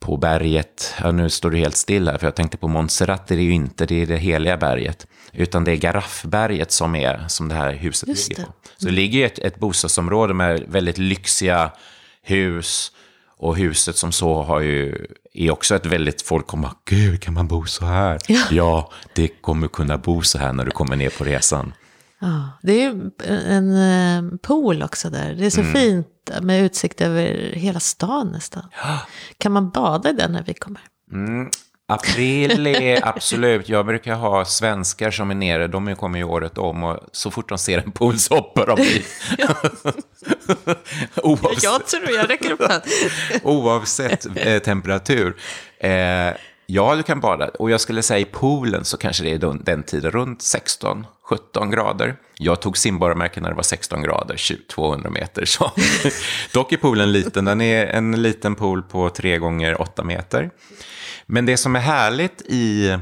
på 0.02 0.16
berget, 0.16 0.94
ja, 1.00 1.12
nu 1.12 1.30
står 1.30 1.50
du 1.50 1.58
helt 1.58 1.76
still 1.76 2.08
här, 2.08 2.18
för 2.18 2.26
jag 2.26 2.34
tänkte 2.34 2.56
på 2.56 2.68
Montserrat, 2.68 3.26
det 3.26 3.34
är 3.34 3.38
ju 3.38 3.52
inte 3.52 3.86
det, 3.86 4.02
är 4.02 4.06
det 4.06 4.16
heliga 4.16 4.56
berget, 4.56 5.06
utan 5.32 5.64
det 5.64 5.72
är 5.72 5.76
Garaffberget 5.76 6.72
som, 6.72 6.94
är, 6.94 7.24
som 7.28 7.48
det 7.48 7.54
här 7.54 7.72
huset 7.72 8.08
Just 8.08 8.28
ligger 8.28 8.44
på. 8.44 8.52
Så 8.76 8.86
det 8.86 8.92
ligger 8.92 9.26
ett, 9.26 9.38
ett 9.38 9.58
bostadsområde 9.58 10.34
med 10.34 10.64
väldigt 10.68 10.98
lyxiga 10.98 11.70
hus, 12.22 12.92
och 13.42 13.56
huset 13.56 13.96
som 13.96 14.12
så 14.12 14.42
har 14.42 14.60
ju, 14.60 15.06
är 15.34 15.50
också 15.50 15.74
ett 15.74 15.86
väldigt, 15.86 16.22
folk 16.22 16.46
kommer, 16.46 16.70
gud 16.84 17.20
kan 17.20 17.34
man 17.34 17.48
bo 17.48 17.66
så 17.66 17.84
här? 17.84 18.18
Ja. 18.28 18.40
ja, 18.50 18.90
det 19.14 19.28
kommer 19.28 19.68
kunna 19.68 19.98
bo 19.98 20.22
så 20.22 20.38
här 20.38 20.52
när 20.52 20.64
du 20.64 20.70
kommer 20.70 20.96
ner 20.96 21.10
på 21.10 21.24
resan. 21.24 21.72
Ja, 22.22 22.48
det 22.62 22.82
är 22.82 23.10
en 23.26 23.76
eh, 23.76 24.38
pool 24.38 24.82
också 24.82 25.10
där. 25.10 25.34
Det 25.34 25.46
är 25.46 25.50
så 25.50 25.60
mm. 25.60 25.72
fint 25.72 26.06
med 26.42 26.64
utsikt 26.64 27.00
över 27.00 27.52
hela 27.54 27.80
stan 27.80 28.28
nästan. 28.28 28.62
Ja. 28.84 29.00
Kan 29.38 29.52
man 29.52 29.70
bada 29.70 30.10
i 30.10 30.12
den 30.12 30.32
när 30.32 30.42
vi 30.42 30.54
kommer? 30.54 30.82
Mm. 31.12 31.50
April 31.88 32.66
är 32.66 33.08
absolut, 33.08 33.68
jag 33.68 33.86
brukar 33.86 34.14
ha 34.14 34.44
svenskar 34.44 35.10
som 35.10 35.30
är 35.30 35.34
nere, 35.34 35.68
de 35.68 35.96
kommer 35.96 36.18
ju 36.18 36.24
året 36.24 36.58
om 36.58 36.82
och 36.82 36.98
så 37.12 37.30
fort 37.30 37.48
de 37.48 37.58
ser 37.58 37.78
en 37.78 37.92
pool 37.92 38.18
så 38.18 38.34
hoppar 38.34 38.66
de 38.66 38.82
i. 38.82 39.04
Oavsett. 41.22 41.62
Jag 41.62 41.86
tror 41.86 42.10
jag 42.10 42.30
räcker 42.30 42.52
upp. 42.52 42.62
Oavsett 43.42 44.26
eh, 44.36 44.58
temperatur. 44.58 45.36
Eh, 45.78 46.34
Ja, 46.66 46.96
du 46.96 47.02
kan 47.02 47.20
bada. 47.20 47.48
Och 47.48 47.70
jag 47.70 47.80
skulle 47.80 48.02
säga 48.02 48.18
i 48.18 48.24
poolen 48.24 48.84
så 48.84 48.96
kanske 48.96 49.24
det 49.24 49.32
är 49.32 49.64
den 49.64 49.82
tiden 49.82 50.10
runt 50.10 50.42
17 51.24 51.70
grader. 51.70 52.16
Jag 52.38 52.62
tog 52.62 52.78
simborgarmärken 52.78 53.42
när 53.42 53.50
det 53.50 53.56
var 53.56 53.62
16 53.62 54.02
grader, 54.02 54.66
200 54.68 55.10
meter. 55.10 55.44
Så. 55.44 55.72
Dock 56.52 56.72
är 56.72 56.76
poolen 56.76 57.12
liten. 57.12 57.44
Den 57.44 57.60
är 57.60 57.86
en 57.86 58.22
liten 58.22 58.54
pool 58.54 58.82
på 58.82 59.10
3 59.10 59.38
gånger 59.38 59.80
8 59.80 60.04
meter. 60.04 60.50
Men 61.26 61.46
det 61.46 61.56
som 61.56 61.76
är 61.76 61.80
härligt 61.80 62.42
i, 62.42 62.98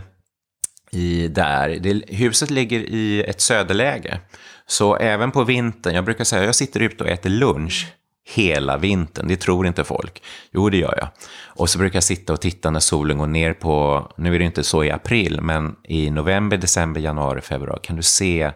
i 0.91 1.29
där, 1.29 1.69
det, 1.69 2.03
huset 2.09 2.50
ligger 2.50 2.81
i 2.81 3.25
ett 3.25 3.41
söderläge. 3.41 4.21
Så 4.67 4.97
även 4.97 5.31
på 5.31 5.45
vintern, 5.45 5.95
jag 5.95 6.05
brukar 6.05 6.25
säga, 6.25 6.45
jag 6.45 6.55
sitter 6.55 6.81
ute 6.81 7.05
och 7.05 7.11
äter 7.11 7.31
lunch 7.31 7.87
hela 8.29 8.77
vintern. 8.77 9.29
Det 9.29 9.37
tror 9.37 9.67
inte 9.67 9.85
folk. 9.85 10.23
Jo, 10.53 10.71
det 10.71 10.77
gör 10.77 10.95
jag. 10.97 11.09
Och 11.47 11.71
så 11.71 11.79
brukar 11.79 11.97
jag 11.97 12.05
sitta 12.05 12.33
och 12.33 12.41
titta 12.41 12.71
när 12.71 12.81
solen 12.81 13.19
går 13.19 13.27
ner 13.27 13.53
på, 13.53 14.07
nu 14.17 14.35
är 14.35 14.39
det 14.39 14.45
inte 14.45 14.65
så 14.65 14.85
i 14.85 14.91
april, 14.91 15.41
men 15.41 15.77
i 15.85 16.11
november, 16.11 16.57
december, 16.57 17.00
januari, 17.00 17.41
februari 17.41 17.81
kan 17.83 17.97
du 17.97 18.03
se 18.03 18.53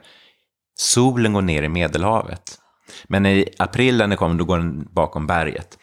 solen 0.77 1.33
gå 1.33 1.41
ner 1.41 1.63
i 1.63 1.69
Medelhavet. 1.69 2.59
Men 3.05 3.27
i 3.27 3.49
april 3.59 3.97
när 3.97 4.07
den 4.07 4.17
kommer, 4.17 4.35
då 4.35 4.45
går 4.45 4.59
den 4.59 4.89
bakom 4.91 5.27
berget. 5.27 5.79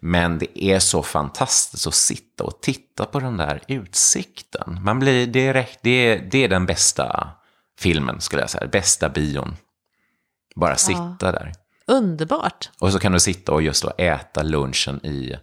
Men 0.00 0.38
det 0.38 0.64
är 0.64 0.78
så 0.78 1.02
fantastiskt 1.02 1.86
att 1.86 1.94
sitta 1.94 2.44
och 2.44 2.60
titta 2.62 3.04
på 3.04 3.20
den 3.20 3.36
där 3.36 3.60
utsikten. 3.68 4.78
Man 4.82 4.98
blir 4.98 5.26
direkt, 5.26 5.78
det 5.82 5.90
är, 5.90 6.28
det 6.30 6.44
är 6.44 6.48
den 6.48 6.66
bästa 6.66 7.28
filmen, 7.78 8.20
skulle 8.20 8.42
jag 8.42 8.50
säga. 8.50 8.66
Bästa 8.66 9.08
bion. 9.08 9.56
Bara 10.56 10.76
sitta 10.76 11.16
ja. 11.20 11.32
där. 11.32 11.52
Underbart. 11.86 12.70
Och 12.78 12.92
så 12.92 12.98
kan 12.98 13.12
du 13.12 13.20
sitta 13.20 13.52
och 13.52 13.62
just 13.62 13.82
då 13.82 13.92
äta 13.98 14.42
lunchen 14.42 15.06
i, 15.06 15.36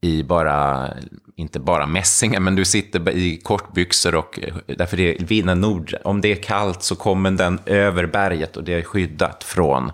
i 0.00 0.22
bara, 0.22 0.90
inte 1.36 1.60
bara 1.60 1.86
mässingar, 1.86 2.40
men 2.40 2.56
du 2.56 2.64
sitter 2.64 3.10
i 3.10 3.36
kortbyxor 3.36 4.14
och 4.14 4.38
därför 4.66 4.96
det 4.96 5.20
är 5.20 5.24
vinden 5.24 5.60
nord, 5.60 5.94
om 6.04 6.20
det 6.20 6.32
är 6.32 6.42
kallt 6.42 6.82
så 6.82 6.96
kommer 6.96 7.30
den 7.30 7.60
över 7.66 8.06
berget 8.06 8.56
och 8.56 8.64
det 8.64 8.74
är 8.74 8.82
skyddat 8.82 9.44
från, 9.44 9.92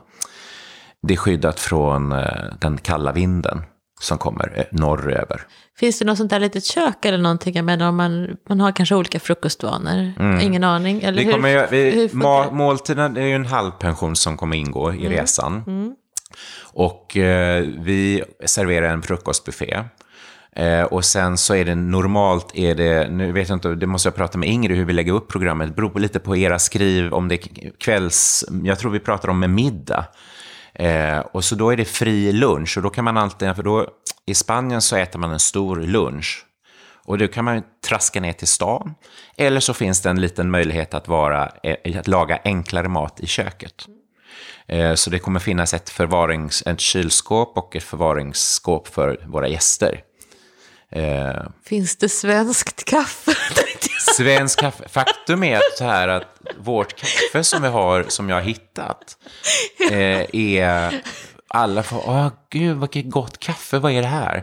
det 1.02 1.14
är 1.14 1.18
skyddat 1.18 1.60
från 1.60 2.12
eh, 2.12 2.44
den 2.60 2.78
kalla 2.78 3.12
vinden 3.12 3.62
som 4.00 4.18
kommer 4.18 4.52
eh, 4.56 4.64
norröver. 4.78 5.40
Finns 5.78 5.98
det 5.98 6.04
något 6.04 6.18
sånt 6.18 6.30
där 6.30 6.40
litet 6.40 6.64
kök 6.64 7.04
eller 7.04 7.18
någonting? 7.18 7.54
Jag 7.56 7.64
menar 7.64 7.88
om 7.88 7.96
man, 7.96 8.36
man 8.48 8.60
har 8.60 8.72
kanske 8.72 8.94
olika 8.94 9.20
frukostvanor. 9.20 10.12
Ingen 10.42 10.64
aning. 10.64 11.02
Eller 11.02 11.18
Vi 11.18 11.24
hur, 11.24 11.32
kommer, 11.32 11.48
ju- 11.48 11.66
vi, 11.70 11.90
hur 11.90 12.10
ma, 12.16 12.50
måltiden 12.50 13.16
är 13.16 13.26
ju 13.26 13.32
en 13.34 13.46
halvpension 13.46 14.16
som 14.16 14.36
kommer 14.36 14.56
ingå 14.56 14.92
i 14.94 15.06
Mm. 15.06 15.12
resan. 15.12 15.62
Och 16.72 17.16
eh, 17.16 17.64
vi 17.78 18.22
serverar 18.46 18.88
en 18.88 19.02
frukostbuffé. 19.02 19.78
Eh, 20.56 20.82
och 20.82 21.04
sen 21.04 21.38
så 21.38 21.54
är 21.54 21.64
det 21.64 21.74
normalt, 21.74 22.50
är 22.54 22.74
det, 22.74 23.08
nu 23.10 23.32
vet 23.32 23.48
jag 23.48 23.56
inte, 23.56 23.74
det 23.74 23.86
måste 23.86 24.06
jag 24.06 24.14
prata 24.14 24.38
med 24.38 24.48
Ingrid 24.48 24.76
hur 24.76 24.84
vi 24.84 24.92
lägger 24.92 25.12
upp 25.12 25.28
programmet. 25.28 25.68
Det 25.68 25.74
beror 25.74 25.98
lite 26.00 26.18
på 26.18 26.36
era 26.36 26.58
skriv, 26.58 27.12
om 27.14 27.28
det 27.28 27.34
är 27.34 27.70
kvälls, 27.78 28.44
jag 28.64 28.78
tror 28.78 28.90
vi 28.90 29.00
pratar 29.00 29.28
om 29.28 29.40
med 29.40 29.50
middag. 29.50 30.04
Eh, 30.78 31.18
och 31.18 31.44
så 31.44 31.54
då 31.54 31.70
är 31.70 31.76
det 31.76 31.85
fri 31.85 32.32
lunch 32.32 32.76
och 32.76 32.82
då 32.82 32.90
kan 32.90 33.04
man 33.04 33.16
alltid, 33.16 33.56
för 33.56 33.62
då 33.62 33.88
i 34.26 34.35
Spanien 34.35 34.82
så 34.82 34.97
äter 34.97 35.18
man 35.18 35.30
en 35.32 35.38
stor 35.38 35.76
lunch. 35.76 36.44
Och 37.04 37.18
då 37.18 37.28
kan 37.28 37.44
man 37.44 37.54
ju 37.56 37.62
traska 37.88 38.20
ner 38.20 38.32
till 38.32 38.49
stan. 38.49 38.94
Eller 39.37 39.61
så 39.61 39.75
finns 39.75 40.00
det 40.02 40.11
en 40.11 40.20
liten 40.20 40.50
möjlighet 40.50 40.94
att, 40.94 41.08
vara, 41.08 41.52
eh, 41.62 41.99
att 41.99 42.08
laga 42.08 42.40
enklare 42.44 42.88
mat 42.88 43.20
i 43.20 43.26
köket. 43.26 43.75
Eh, 44.66 44.94
Så 44.94 45.11
det 45.11 45.18
kommer 45.18 45.40
finnas 45.40 45.75
ett, 45.75 45.90
förvarings, 45.90 46.62
ett 46.66 46.80
kylskåp 46.80 47.56
och 47.58 47.76
ett 47.76 47.82
förvaringsskåp 47.82 48.88
för 48.88 49.25
våra 49.26 49.49
gäster. 49.49 50.02
Eh, 50.92 51.42
finns 51.64 51.97
det 51.97 52.08
svenskt 52.08 52.85
kaffe? 52.85 53.32
Svensk 54.25 54.58
kaffe. 54.60 54.88
Faktum 54.88 55.42
är 55.44 55.56
att, 55.56 55.76
så 55.78 55.84
här 55.84 56.08
att 56.08 56.25
vårt 56.58 56.96
kaffe 57.00 57.44
som 57.44 57.62
vi 57.62 57.68
har, 57.68 58.02
som 58.08 58.28
jag 58.28 58.37
har 58.37 58.42
hittat, 58.42 59.16
eh, 59.90 60.26
är... 60.32 61.02
Alla 61.50 61.82
får, 61.82 62.02
åh 62.06 62.28
gud, 62.50 62.80
vilket 62.80 63.10
gott 63.10 63.38
kaffe, 63.40 63.78
vad 63.78 63.92
är 63.92 64.02
det 64.02 64.08
här? 64.08 64.42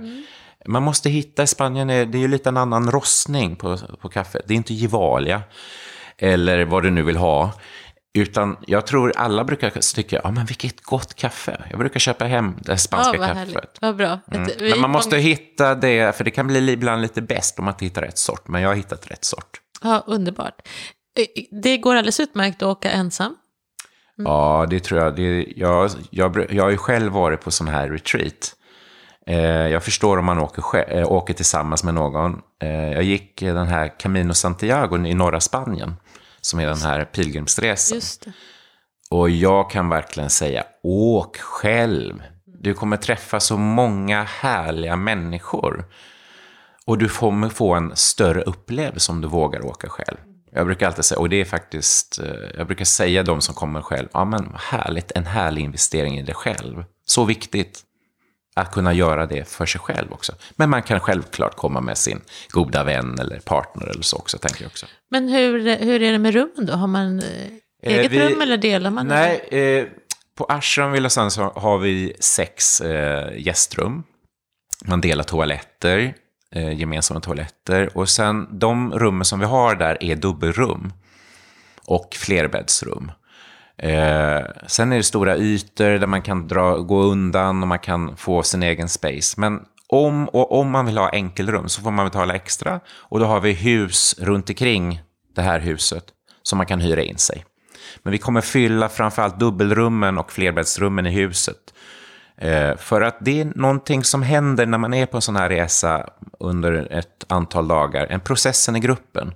Man 0.67 0.83
måste 0.83 1.09
hitta, 1.09 1.43
i 1.43 1.47
Spanien 1.47 1.89
är 1.89 2.05
det 2.05 2.17
är 2.17 2.19
ju 2.19 2.27
lite 2.27 2.49
en 2.49 2.57
annan 2.57 2.91
rostning 2.91 3.55
på, 3.55 3.77
på 4.01 4.09
kaffet. 4.09 4.41
Det 4.47 4.53
är 4.53 4.55
inte 4.55 4.73
Gevalia, 4.73 5.41
eller 6.17 6.65
vad 6.65 6.83
du 6.83 6.91
nu 6.91 7.01
vill 7.01 7.17
ha. 7.17 7.51
Utan 8.17 8.57
jag 8.67 8.87
tror 8.87 9.13
alla 9.17 9.43
brukar 9.43 9.69
tycka, 9.95 10.21
ja 10.23 10.31
men 10.31 10.45
vilket 10.45 10.81
gott 10.81 11.13
kaffe. 11.15 11.61
Jag 11.69 11.79
brukar 11.79 11.99
köpa 11.99 12.25
hem 12.25 12.55
det 12.61 12.77
spanska 12.77 13.13
Ja, 13.13 13.19
vad 13.19 13.27
kaffet. 13.27 13.47
härligt. 13.47 13.77
Vad 13.81 13.95
bra. 13.95 14.19
Mm. 14.31 14.49
Vi- 14.59 14.69
Men 14.69 14.79
man 14.81 14.89
måste 14.91 15.17
hitta 15.17 15.75
det, 15.75 16.17
för 16.17 16.23
det 16.23 16.31
kan 16.31 16.47
bli 16.47 16.71
ibland 16.71 17.01
lite 17.01 17.21
bäst 17.21 17.59
om 17.59 17.65
man 17.65 17.73
inte 17.73 17.85
hittar 17.85 18.01
rätt 18.01 18.17
sort. 18.17 18.47
Men 18.47 18.61
jag 18.61 18.69
har 18.69 18.75
hittat 18.75 19.11
rätt 19.11 19.25
sort. 19.25 19.59
Ja, 19.85 20.03
underbart. 20.07 20.67
Eh, 21.19 21.43
Det 21.61 21.77
går 21.77 21.95
alldeles 21.95 22.19
utmärkt 22.19 22.61
att 22.61 22.67
åka 22.67 22.91
ensam. 22.91 23.35
Ja, 24.17 24.65
det 24.69 24.79
tror 24.79 24.99
jag. 25.01 25.15
Det, 25.15 25.45
jag, 25.55 25.89
jag. 26.09 26.45
Jag 26.49 26.63
har 26.63 26.69
ju 26.69 26.77
själv 26.77 27.11
varit 27.11 27.41
på 27.41 27.51
sån 27.51 27.67
här 27.67 27.89
retreat. 27.89 28.55
Eh, 29.27 29.37
jag 29.67 29.83
förstår 29.83 30.17
om 30.17 30.25
man 30.25 30.39
åker, 30.39 30.97
eh, 30.97 31.11
åker 31.11 31.33
tillsammans 31.33 31.83
med 31.83 31.93
någon. 31.93 32.41
Eh, 32.61 32.69
jag 32.91 33.03
gick 33.03 33.41
eh, 33.41 33.53
den 33.55 33.67
här 33.67 33.99
Camino 33.99 34.33
Santiago 34.33 35.05
i 35.07 35.13
norra 35.13 35.39
Spanien, 35.39 35.93
som 36.41 36.59
är 36.59 36.65
den 36.67 36.77
här 36.81 37.05
pilgrimsresan. 37.05 38.01
Och 39.09 39.29
jag 39.29 39.69
kan 39.69 39.89
verkligen 39.89 40.29
säga, 40.29 40.63
åk 40.83 41.37
själv. 41.37 42.23
Du 42.45 42.73
kommer 42.73 42.97
träffa 42.97 43.39
så 43.39 43.57
många 43.57 44.23
härliga 44.23 44.95
människor. 44.95 45.85
Och 46.87 46.97
du 46.97 47.09
kommer 47.09 47.49
få 47.49 47.73
en 47.73 47.95
större 47.95 48.41
upplevelse 48.41 49.11
om 49.11 49.21
du 49.21 49.27
vågar 49.27 49.65
åka 49.65 49.89
själv. 49.89 50.17
Jag 50.51 50.65
brukar 50.65 50.87
alltid 50.87 51.05
säga, 51.05 51.19
och 51.19 51.29
det 51.29 51.41
är 51.41 51.45
faktiskt, 51.45 52.19
eh, 52.19 52.27
jag 52.57 52.67
brukar 52.67 52.85
säga 52.85 53.23
de 53.23 53.41
som 53.41 53.55
kommer 53.55 53.81
själv, 53.81 54.07
ja 54.13 54.25
men 54.25 54.51
härligt, 54.59 55.11
en 55.11 55.25
härlig 55.25 55.61
investering 55.61 56.19
i 56.19 56.23
dig 56.23 56.35
själv. 56.35 56.83
Så 57.05 57.25
viktigt 57.25 57.81
att 58.55 58.71
kunna 58.71 58.93
göra 58.93 59.25
det 59.25 59.47
för 59.49 59.65
sig 59.65 59.81
själv 59.81 60.11
också. 60.13 60.33
Men 60.55 60.69
man 60.69 60.83
kan 60.83 60.99
självklart 60.99 61.55
komma 61.55 61.81
med 61.81 61.97
sin 61.97 62.21
goda 62.49 62.83
vän 62.83 63.19
eller 63.19 63.39
partner 63.39 63.87
eller 63.87 64.01
så 64.03 64.17
också, 64.17 64.37
tänker 64.37 64.61
jag 64.63 64.69
också. 64.69 64.85
Men 65.11 65.29
hur, 65.29 65.75
hur 65.77 66.01
är 66.01 66.11
det 66.11 66.19
med 66.19 66.33
rummen 66.33 66.65
då? 66.65 66.73
Har 66.73 66.87
man 66.87 67.19
eh, 67.19 67.51
eget 67.83 68.11
vi- 68.11 68.19
rum 68.19 68.41
eller 68.41 68.57
delar 68.57 68.89
man? 68.91 69.07
Nej, 69.07 69.37
eh, 69.51 69.85
på 70.37 70.45
Ashram 70.49 70.91
Villa 70.91 71.09
Sans 71.09 71.37
har- 71.37 71.53
har 71.59 71.77
vi 71.77 72.13
sex 72.19 72.81
eh, 72.81 73.37
gästrum. 73.37 74.03
Man 74.85 75.01
delar 75.01 75.23
toaletter, 75.23 76.13
eh, 76.55 76.79
gemensamma 76.79 77.19
toaletter. 77.19 77.97
Och 77.97 78.09
sen 78.09 78.59
de 78.59 78.93
rummen 78.93 79.25
som 79.25 79.39
vi 79.39 79.45
har 79.45 79.75
där 79.75 80.03
är 80.03 80.15
dubbelrum 80.15 80.93
och 81.87 82.15
flerbäddsrum. 82.15 83.11
Eh, 83.77 84.41
sen 84.67 84.91
är 84.91 84.97
det 84.97 85.03
stora 85.03 85.37
ytor 85.37 85.99
där 85.99 86.07
man 86.07 86.21
kan 86.21 86.47
dra, 86.47 86.77
gå 86.77 87.01
undan 87.01 87.61
och 87.61 87.67
man 87.67 87.79
kan 87.79 88.17
få 88.17 88.43
sin 88.43 88.63
egen 88.63 88.89
space. 88.89 89.41
Men 89.41 89.61
om, 89.87 90.27
och 90.29 90.59
om 90.59 90.71
man 90.71 90.85
vill 90.85 90.97
ha 90.97 91.09
enkelrum 91.09 91.69
så 91.69 91.81
får 91.81 91.91
man 91.91 92.05
betala 92.05 92.35
extra. 92.35 92.79
Och 92.87 93.19
då 93.19 93.25
har 93.25 93.39
vi 93.39 93.53
hus 93.53 94.15
runt 94.19 94.49
omkring 94.49 95.01
det 95.35 95.41
här 95.41 95.59
huset 95.59 96.05
som 96.43 96.57
man 96.57 96.65
kan 96.65 96.81
hyra 96.81 97.03
in 97.03 97.17
sig. 97.17 97.45
Men 98.03 98.11
vi 98.11 98.17
kommer 98.17 98.41
fylla 98.41 98.89
framförallt 98.89 99.39
dubbelrummen 99.39 100.17
och 100.17 100.31
flerbäddsrummen 100.31 101.05
i 101.05 101.11
huset. 101.11 101.73
Eh, 102.37 102.77
för 102.77 103.01
att 103.01 103.17
det 103.19 103.41
är 103.41 103.51
någonting 103.55 104.03
som 104.03 104.23
händer 104.23 104.65
när 104.65 104.77
man 104.77 104.93
är 104.93 105.05
på 105.05 105.17
en 105.17 105.21
sån 105.21 105.35
här 105.35 105.49
resa 105.49 106.09
under 106.39 106.87
ett 106.91 107.25
antal 107.27 107.67
dagar. 107.67 108.07
En 108.09 108.19
processen 108.19 108.75
i 108.75 108.79
gruppen. 108.79 109.33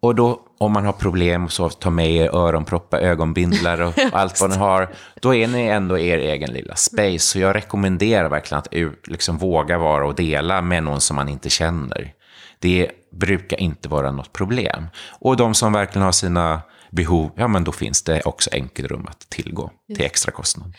Och 0.00 0.14
då, 0.14 0.40
om 0.58 0.72
man 0.72 0.84
har 0.84 0.92
problem, 0.92 1.48
så 1.48 1.68
ta 1.68 1.90
med 1.90 2.10
er 2.10 2.36
öronproppar, 2.36 2.98
ögonbindlar 2.98 3.80
och 3.80 3.94
allt 4.12 4.40
vad 4.40 4.50
ni 4.50 4.56
har. 4.56 4.88
Då 5.20 5.34
är 5.34 5.48
ni 5.48 5.62
ändå 5.62 5.98
er 5.98 6.18
egen 6.18 6.52
lilla 6.52 6.76
space. 6.76 7.18
Så 7.18 7.38
jag 7.38 7.56
rekommenderar 7.56 8.28
verkligen 8.28 8.58
att 8.58 9.08
liksom 9.08 9.38
våga 9.38 9.78
vara 9.78 10.06
och 10.06 10.14
dela 10.14 10.62
med 10.62 10.82
någon 10.82 11.00
som 11.00 11.16
man 11.16 11.28
inte 11.28 11.50
känner. 11.50 12.12
Det 12.58 12.90
brukar 13.12 13.60
inte 13.60 13.88
vara 13.88 14.12
något 14.12 14.32
problem. 14.32 14.86
Och 15.08 15.36
de 15.36 15.54
som 15.54 15.72
verkligen 15.72 16.04
har 16.04 16.12
sina 16.12 16.60
behov, 16.90 17.30
ja 17.34 17.48
men 17.48 17.64
då 17.64 17.72
finns 17.72 18.02
det 18.02 18.20
också 18.20 18.50
enkelrum 18.52 19.06
att 19.10 19.20
tillgå 19.28 19.70
till 19.96 20.04
extra 20.04 20.32
kostnad. 20.32 20.74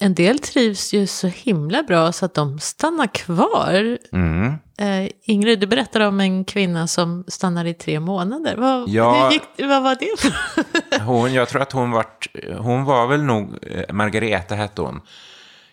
En 0.00 0.14
del 0.14 0.38
trivs 0.38 0.94
ju 0.94 1.06
så 1.06 1.26
himla 1.26 1.82
bra 1.82 2.12
så 2.12 2.24
att 2.24 2.34
de 2.34 2.58
stannar 2.58 3.06
kvar. 3.14 3.98
Mm. 4.12 4.54
Eh, 4.78 5.10
Ingrid, 5.22 5.60
du 5.60 5.66
berättade 5.66 6.06
om 6.06 6.20
en 6.20 6.44
kvinna 6.44 6.86
som 6.86 7.24
stannade 7.28 7.68
i 7.70 7.74
tre 7.74 8.00
månader. 8.00 8.56
Vad, 8.56 8.88
Ja. 8.88 9.32
gick, 9.32 9.42
vad 9.58 9.82
var 9.82 9.96
det 10.00 10.20
för 10.20 11.00
Hon, 11.04 11.32
jag 11.34 11.48
tror 11.48 11.62
att 11.62 11.72
hon 11.72 11.90
vart, 11.90 12.26
hon 12.58 12.84
var 12.84 13.06
väl 13.06 13.22
nog, 13.22 13.58
eh, 13.62 13.92
Margareta 13.94 14.54
hette 14.54 14.82
hon. 14.82 15.00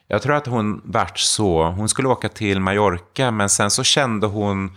Jag 0.07 0.21
tror 0.21 0.35
att 0.35 0.47
hon 0.47 0.81
vart 0.85 1.19
så, 1.19 1.63
hon 1.63 1.89
skulle 1.89 2.07
åka 2.07 2.29
till 2.29 2.59
Mallorca, 2.59 3.31
men 3.31 3.49
sen 3.49 3.71
så 3.71 3.83
kände 3.83 4.27
hon 4.27 4.65
eh, 4.65 4.71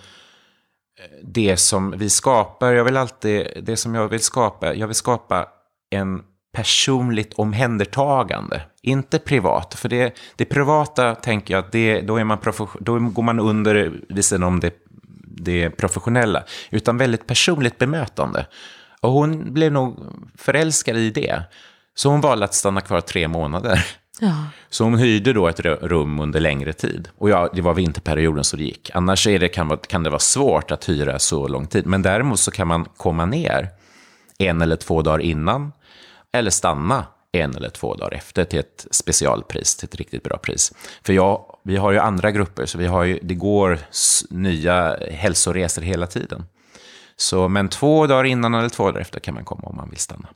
det 1.22 1.56
som 1.56 1.94
vi 1.98 2.10
skapar, 2.10 2.72
jag 2.72 2.84
vill 2.84 2.96
alltid, 2.96 3.46
det 3.62 3.76
som 3.76 3.94
jag 3.94 4.08
vill 4.08 4.20
skapa, 4.20 4.74
jag 4.74 4.86
vill 4.86 4.96
skapa 4.96 5.46
en 5.90 6.22
personligt 6.56 7.32
omhändertagande, 7.34 8.62
inte 8.84 9.18
privat. 9.18 9.74
För 9.74 9.88
det, 9.88 10.14
det 10.36 10.44
privata 10.44 11.14
tänker 11.14 11.54
jag 11.54 11.64
att 11.64 11.72
det, 11.72 12.00
då, 12.00 12.16
är 12.16 12.24
man 12.24 12.38
då 12.80 12.98
går 12.98 13.22
man 13.22 13.40
under 13.40 13.92
vid 14.08 14.24
sidan 14.24 14.42
om 14.42 14.60
det, 14.60 14.74
det 15.36 15.70
professionella, 15.70 16.44
utan 16.70 16.98
väldigt 16.98 17.26
personligt 17.26 17.78
bemötande. 17.78 18.46
Och 19.00 19.10
hon 19.10 19.52
blev 19.54 19.72
nog 19.72 19.98
förälskad 20.38 20.96
i 20.96 21.10
det. 21.10 21.42
Så 21.94 22.08
hon 22.08 22.20
valde 22.20 22.44
att 22.44 22.54
stanna 22.54 22.80
kvar 22.80 23.00
tre 23.00 23.28
månader. 23.28 23.86
Ja. 24.20 24.44
Så 24.70 24.84
hon 24.84 24.98
hyrde 24.98 25.32
då 25.32 25.48
ett 25.48 25.60
ru- 25.60 25.88
rum 25.88 26.20
under 26.20 26.40
längre 26.40 26.72
tid. 26.72 27.08
Och 27.18 27.30
ja, 27.30 27.48
det 27.54 27.60
var 27.60 27.74
vinterperioden 27.74 28.44
så 28.44 28.56
det 28.56 28.62
gick. 28.62 28.90
Annars 28.94 29.26
är 29.26 29.38
det, 29.38 29.48
kan, 29.48 29.78
kan 29.88 30.02
det 30.02 30.10
vara 30.10 30.18
svårt 30.18 30.70
att 30.70 30.88
hyra 30.88 31.18
så 31.18 31.48
lång 31.48 31.66
tid. 31.66 31.86
Men 31.86 32.02
däremot 32.02 32.40
så 32.40 32.50
kan 32.50 32.68
man 32.68 32.84
komma 32.96 33.24
ner 33.24 33.68
en 34.38 34.62
eller 34.62 34.76
två 34.76 35.02
dagar 35.02 35.18
innan. 35.18 35.72
Eller 36.32 36.50
stanna 36.50 37.04
en 37.34 37.56
eller 37.56 37.68
två 37.70 37.94
dagar 37.94 38.14
efter 38.14 38.44
till 38.44 38.58
ett 38.58 38.86
specialpris, 38.90 39.76
till 39.76 39.88
ett 39.88 39.94
riktigt 39.94 40.22
bra 40.22 40.38
pris. 40.38 40.72
För 41.02 41.12
jag, 41.12 41.56
vi 41.64 41.76
har 41.76 41.92
ju 41.92 41.98
andra 41.98 42.30
grupper, 42.30 42.66
så 42.66 42.78
vi 42.78 42.86
har 42.86 43.04
ju, 43.04 43.18
det 43.22 43.34
går 43.34 43.78
nya 44.30 44.96
hälsoresor 45.10 45.82
hela 45.82 46.06
tiden. 46.06 46.44
Så, 47.16 47.48
men 47.48 47.68
två 47.68 48.06
dagar 48.06 48.24
innan 48.24 48.54
eller 48.54 48.68
två 48.68 48.84
dagar 48.86 49.00
efter 49.00 49.20
kan 49.20 49.34
man 49.34 49.44
komma 49.44 49.62
om 49.62 49.76
man 49.76 49.90
vill 49.90 49.98
stanna. 49.98 50.28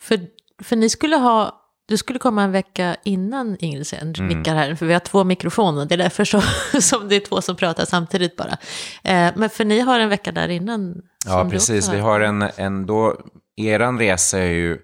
För, 0.00 0.20
för 0.62 0.76
ni 0.76 0.88
skulle 0.88 1.16
ha, 1.16 1.56
du 1.88 1.96
skulle 1.96 2.18
komma 2.18 2.42
en 2.42 2.52
vecka 2.52 2.96
innan 3.04 3.56
Ingrid 3.60 3.86
sen 3.86 4.14
Mm. 4.18 4.38
nickar 4.38 4.54
här, 4.54 4.74
för 4.74 4.86
vi 4.86 4.92
har 4.92 5.00
två 5.00 5.24
mikrofoner, 5.24 5.86
det 5.86 5.94
är 5.94 5.98
därför 5.98 6.24
så, 6.24 6.42
som 6.80 7.08
det 7.08 7.16
är 7.16 7.20
två 7.20 7.40
som 7.42 7.56
pratar 7.56 7.84
samtidigt 7.84 8.36
bara. 8.36 8.58
Eh, 9.02 9.32
men 9.36 9.50
för 9.50 9.64
ni 9.64 9.80
har 9.80 10.00
en 10.00 10.08
vecka 10.08 10.32
där 10.32 10.48
innan. 10.48 11.02
Ja, 11.26 11.48
precis. 11.50 11.92
Vi 11.92 11.98
har 11.98 12.20
en, 12.20 12.42
en 12.56 12.86
då, 12.86 13.20
eran 13.56 13.98
resa 13.98 14.38
är 14.38 14.50
ju, 14.50 14.78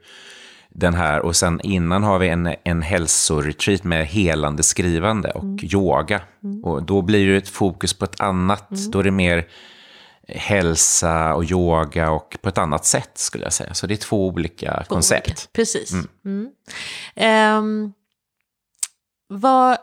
den 0.78 0.94
här, 0.94 1.20
och 1.20 1.36
sen 1.36 1.60
innan 1.60 2.02
har 2.02 2.18
vi 2.18 2.28
en, 2.28 2.54
en 2.64 2.82
hälsoretreat 2.82 3.84
med 3.84 4.06
helande 4.06 4.62
skrivande 4.62 5.30
och 5.30 5.42
Mm. 5.42 5.58
yoga. 5.62 6.20
Och 6.62 6.82
då 6.82 7.02
blir 7.02 7.26
det 7.28 7.36
ett 7.36 7.48
fokus 7.48 7.94
på 7.94 8.04
ett 8.04 8.20
annat, 8.20 8.70
Mm. 8.70 8.90
då 8.90 8.98
är 8.98 9.04
det 9.04 9.10
mer 9.10 9.46
hälsa 10.28 11.34
och 11.34 11.44
yoga 11.44 12.10
och 12.10 12.36
på 12.42 12.48
ett 12.48 12.58
annat 12.58 12.84
sätt 12.84 13.10
skulle 13.14 13.44
jag 13.44 13.52
säga. 13.52 13.74
Så 13.74 13.86
det 13.86 13.94
är 13.94 13.96
två 13.96 14.26
olika 14.28 14.84
koncept. 14.88 15.28
Olika. 15.28 15.40
Precis. 15.52 15.92
Mm. 16.24 16.48
Ehm, 17.14 17.92
vad, 19.28 19.78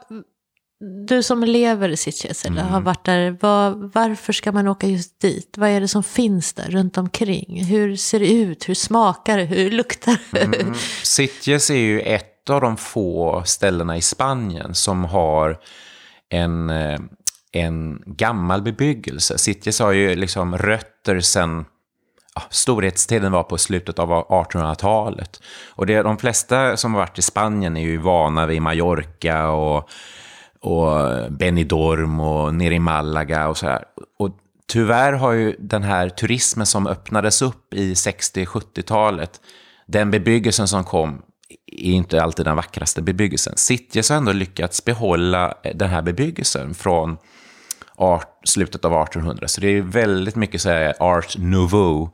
du 1.08 1.24
som 1.24 1.44
lever 1.44 1.90
i 1.90 1.98
Sitges 1.98 2.46
eller 2.46 2.62
Mm. 2.62 2.74
har 2.74 2.82
varit 2.82 3.06
där, 3.06 3.38
vad, 3.42 3.92
varför 3.94 4.34
ska 4.34 4.52
man 4.52 4.68
åka 4.68 4.88
just 4.88 5.20
dit? 5.22 5.56
Vad 5.58 5.70
är 5.70 5.82
det 5.82 5.88
som 5.88 6.04
finns 6.04 6.54
där 6.54 6.72
runt 6.72 6.98
omkring? 6.98 7.64
Hur 7.64 7.96
ser 7.96 8.20
det 8.20 8.32
ut? 8.34 8.70
Hur 8.70 8.74
smakar 8.74 9.38
det? 9.38 9.44
Hur 9.44 9.72
luktar 9.72 10.18
det? 10.32 10.42
Mm. 10.44 10.74
Sitges 11.04 11.70
är 11.70 11.76
ju 11.76 12.02
ett 12.02 12.50
av 12.50 12.62
de 12.62 12.78
få 12.78 13.44
ställena 13.46 13.98
i 13.98 14.02
Spanien 14.02 14.76
som 14.76 15.06
har 15.06 15.60
en, 16.30 16.70
eh, 16.70 17.00
en 17.52 18.04
gammal 18.06 18.62
bebyggelse. 18.62 19.38
Sitges 19.38 19.80
har 19.80 19.92
ju 19.92 20.16
liksom 20.16 20.58
rötter 20.58 21.20
sedan 21.20 21.66
ja, 22.36 22.42
storhetstiden 22.50 23.32
var 23.32 23.44
på 23.44 23.58
slutet 23.58 24.00
av 24.00 24.10
1800-talet. 24.10 25.42
Och 25.70 25.86
det, 25.86 26.02
de 26.02 26.18
flesta 26.18 26.78
som 26.78 26.94
har 26.94 27.02
varit 27.02 27.20
i 27.20 27.22
Spanien 27.22 27.78
är 27.78 27.82
ju 27.82 27.98
vana 27.98 28.46
vid 28.46 28.62
Mallorca 28.62 29.48
och, 29.50 29.90
och 30.64 31.32
Benidorm 31.32 32.20
och 32.20 32.56
nere 32.56 32.76
i 32.76 32.80
Malaga 32.80 33.48
och 33.48 33.58
så 33.58 33.66
här. 33.66 33.84
Och 34.20 34.30
tyvärr 34.68 35.14
har 35.14 35.32
ju 35.32 35.56
den 35.60 35.84
här 35.84 36.10
turismen 36.10 36.66
som 36.66 36.88
öppnades 36.88 37.42
upp 37.42 37.74
i 37.74 37.94
60-70-talet, 37.94 39.42
den 39.88 40.12
bebyggelsen 40.12 40.68
som 40.68 40.84
kom 40.84 41.22
är 41.68 41.92
inte 41.92 42.24
alltid 42.24 42.46
den 42.46 42.56
vackraste 42.56 43.02
bebyggelsen. 43.02 43.54
Sitges 43.58 44.10
har 44.10 44.18
ändå 44.18 44.32
lyckats 44.32 44.86
behålla 44.86 45.54
den 45.76 45.90
här 45.90 46.02
bebyggelsen 46.02 46.74
från 46.74 47.18
art, 47.96 48.40
slutet 48.44 48.86
av 48.86 49.04
1800. 49.04 49.48
Så 49.48 49.62
det 49.62 49.68
är 49.68 49.82
väldigt 49.82 50.36
mycket 50.36 50.62
så 50.62 50.70
här 50.70 50.94
art 51.00 51.38
nouveau 51.38 52.10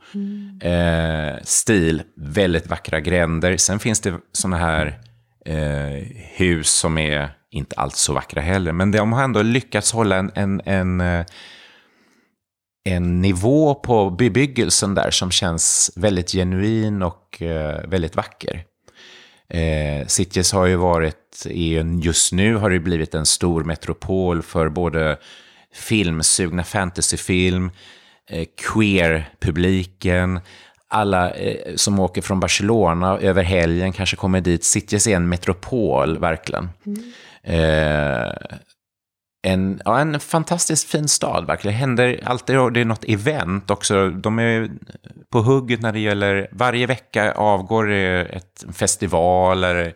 eh, 0.62 1.42
stil. 1.42 2.02
Väldigt 2.16 2.66
vackra 2.66 3.00
gränder. 3.00 3.56
Sen 3.56 3.78
finns 3.78 4.00
det 4.00 4.14
sådana 4.32 4.56
här 4.56 5.00
eh, 5.46 6.06
hus 6.36 6.70
som 6.70 6.98
är 6.98 7.30
inte 7.50 7.76
alls 7.76 7.98
så 7.98 8.12
vackra 8.12 8.40
heller. 8.40 8.72
Men 8.72 8.90
de 8.90 9.12
har 9.12 9.24
ändå 9.24 9.42
lyckats 9.42 9.92
hålla 9.92 10.16
en, 10.16 10.30
en, 10.34 10.60
en, 10.64 11.00
eh, 11.00 11.26
en 12.84 13.20
nivå 13.20 13.74
på 13.74 14.10
bebyggelsen 14.10 14.94
där 14.94 15.10
som 15.10 15.30
känns 15.30 15.92
väldigt 15.96 16.32
genuin 16.32 17.02
och 17.02 17.42
eh, 17.42 17.88
väldigt 17.88 18.16
vacker. 18.16 18.64
Eh, 19.48 20.06
Sitges 20.06 20.52
har 20.52 20.66
ju 20.66 20.76
varit, 20.76 21.46
just 22.02 22.32
nu 22.32 22.54
har 22.54 22.70
det 22.70 22.80
blivit 22.80 23.14
en 23.14 23.26
stor 23.26 23.64
metropol 23.64 24.42
för 24.42 24.68
både 24.68 25.18
filmsugna 25.74 26.64
fantasyfilm, 26.64 27.70
eh, 28.30 28.46
queer-publiken, 28.72 30.40
alla 30.90 31.30
eh, 31.30 31.74
som 31.76 32.00
åker 32.00 32.22
från 32.22 32.40
Barcelona 32.40 33.18
över 33.18 33.42
helgen 33.42 33.92
kanske 33.92 34.16
kommer 34.16 34.40
dit. 34.40 34.64
Sitges 34.64 35.06
är 35.06 35.16
en 35.16 35.28
metropol, 35.28 36.18
verkligen. 36.18 36.70
Eh, 37.42 38.32
en, 39.42 39.80
ja, 39.84 39.98
en 39.98 40.20
fantastiskt 40.20 40.90
fin 40.90 41.08
stad, 41.08 41.46
verkligen. 41.46 41.74
Det 41.74 41.80
händer 41.80 42.20
alltid, 42.24 42.56
det 42.56 42.80
är 42.80 42.84
något 42.84 43.04
event 43.04 43.70
också. 43.70 44.10
De 44.10 44.38
är 44.38 44.70
på 45.32 45.38
hugget 45.40 45.80
när 45.80 45.92
det 45.92 46.00
gäller, 46.00 46.48
varje 46.52 46.86
vecka 46.86 47.32
avgår 47.32 47.86
det 47.86 48.22
ett 48.22 48.64
festival 48.72 49.64
eller, 49.64 49.94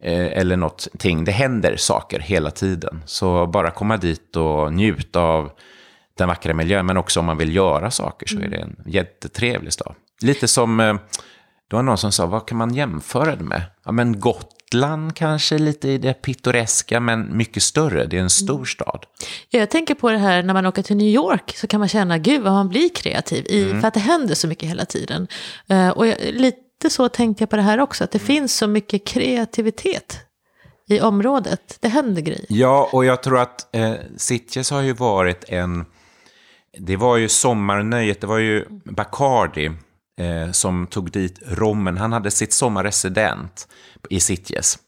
eh, 0.00 0.26
eller 0.26 0.56
någonting. 0.56 1.24
Det 1.24 1.32
händer 1.32 1.76
saker 1.76 2.18
hela 2.18 2.50
tiden. 2.50 3.02
Så 3.06 3.46
bara 3.46 3.70
komma 3.70 3.96
dit 3.96 4.36
och 4.36 4.72
njuta 4.72 5.20
av 5.20 5.50
den 6.18 6.28
vackra 6.28 6.54
miljön, 6.54 6.86
men 6.86 6.96
också 6.96 7.20
om 7.20 7.26
man 7.26 7.38
vill 7.38 7.56
göra 7.56 7.90
saker 7.90 8.26
så 8.26 8.38
är 8.40 8.48
det 8.48 8.56
en 8.56 8.76
jättetrevlig 8.86 9.72
stad. 9.72 9.94
Lite 10.22 10.48
som, 10.48 10.80
eh, 10.80 10.94
det 11.70 11.76
var 11.76 11.82
någon 11.82 11.98
som 11.98 12.12
sa, 12.12 12.26
vad 12.26 12.46
kan 12.48 12.58
man 12.58 12.74
jämföra 12.74 13.36
det 13.36 13.44
med? 13.44 13.62
Ja, 13.84 13.92
men 13.92 14.20
Gotland 14.20 15.16
kanske, 15.16 15.58
lite 15.58 15.88
i 15.88 15.98
det 15.98 16.14
pittoreska, 16.22 17.00
men 17.00 17.36
mycket 17.36 17.62
större. 17.62 18.06
Det 18.06 18.16
är 18.16 18.20
en 18.20 18.30
stor 18.30 18.64
stad. 18.64 19.06
Ja, 19.50 19.58
Jag 19.58 19.70
tänker 19.70 19.94
på 19.94 20.10
det 20.10 20.18
här 20.18 20.42
när 20.42 20.54
man 20.54 20.66
åker 20.66 20.82
till 20.82 20.96
New 20.96 21.06
York 21.14 21.56
så 21.56 21.66
kan 21.66 21.80
man 21.80 21.88
känna, 21.88 22.18
gud 22.18 22.42
vad 22.42 22.52
man 22.52 22.68
blir 22.68 22.88
kreativ 22.94 23.46
i, 23.46 23.64
Mm. 23.64 23.80
för 23.80 23.88
att 23.88 23.94
det 23.94 24.00
händer 24.00 24.34
så 24.34 24.48
mycket 24.48 24.68
hela 24.68 24.84
tiden. 24.84 25.28
Eh, 25.68 25.88
och 25.88 26.06
jag, 26.06 26.16
lite 26.32 26.90
så 26.90 27.08
tänkte 27.08 27.42
jag 27.42 27.50
på 27.50 27.56
det 27.56 27.62
här 27.62 27.80
också, 27.80 28.04
att 28.04 28.10
det 28.10 28.18
finns 28.18 28.56
så 28.56 28.66
mycket 28.66 29.06
kreativitet 29.06 30.18
i 30.88 31.00
området. 31.00 31.76
Det 31.80 31.88
händer 31.88 32.22
grejer. 32.22 32.44
Ja, 32.48 32.88
och 32.92 33.04
jag 33.04 33.22
tror 33.22 33.38
att 33.38 33.74
eh, 33.76 33.92
Sitges 34.16 34.70
har 34.70 34.80
ju 34.80 34.92
varit 34.92 35.44
en... 35.48 35.84
Det 36.78 36.96
var 36.96 37.16
ju 37.16 37.28
sommarnöjet, 37.28 38.20
det 38.20 38.26
var 38.26 38.38
ju 38.38 38.64
Bacardi 38.84 39.70
eh, 40.20 40.50
som 40.50 40.86
tog 40.86 41.10
dit 41.10 41.38
rommen. 41.46 41.98
Han 41.98 42.12
hade 42.12 42.30
sitt 42.30 42.52
sommarresident 42.52 43.68
i 44.10 44.20
Sitges. 44.20 44.78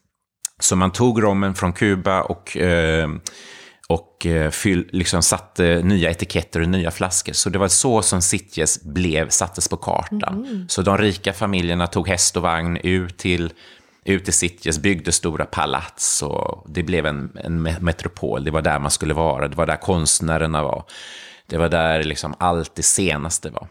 Så 0.59 0.75
man 0.75 0.91
tog 0.91 1.23
rommen 1.23 1.55
från 1.55 1.73
Kuba 1.73 2.21
och, 2.21 2.57
eh, 2.57 3.09
och 3.87 4.25
eh, 4.25 4.51
fyll, 4.51 4.89
liksom 4.91 5.23
satte 5.23 5.81
nya 5.83 6.09
etiketter 6.09 6.61
och 6.61 6.69
nya 6.69 6.91
flaskor. 6.91 7.33
Så 7.33 7.49
det 7.49 7.59
var 7.59 7.67
så 7.67 8.01
som 8.01 8.21
Sitges 8.21 8.83
blev, 8.83 9.29
sattes 9.29 9.67
på 9.67 9.77
kartan. 9.77 10.65
Så 10.69 10.81
de 10.81 10.97
rika 10.97 11.33
familjerna 11.33 11.87
tog 11.87 12.07
häst 12.07 12.37
och 12.37 12.43
vagn 12.43 12.77
ut 12.77 13.17
till 13.17 13.53
ut 14.05 14.25
till 14.25 14.33
Sitges, 14.33 14.79
byggde 14.79 15.11
stora 15.11 15.45
palats 15.45 16.21
och 16.21 16.65
det 16.69 16.83
blev 16.83 17.05
en, 17.05 17.37
en 17.43 17.67
me- 17.67 17.81
metropol. 17.81 18.43
Det 18.43 18.51
var 18.51 18.61
där 18.61 18.79
man 18.79 18.91
skulle 18.91 19.13
vara, 19.13 19.47
det 19.47 19.55
var 19.55 19.65
där 19.65 19.75
konstnärerna 19.77 20.63
var. 20.63 20.83
Det 21.47 21.57
var 21.57 21.69
där 21.69 22.03
liksom 22.03 22.35
allt 22.39 22.75
det 22.75 22.83
senaste 22.83 23.49
var. 23.49 23.67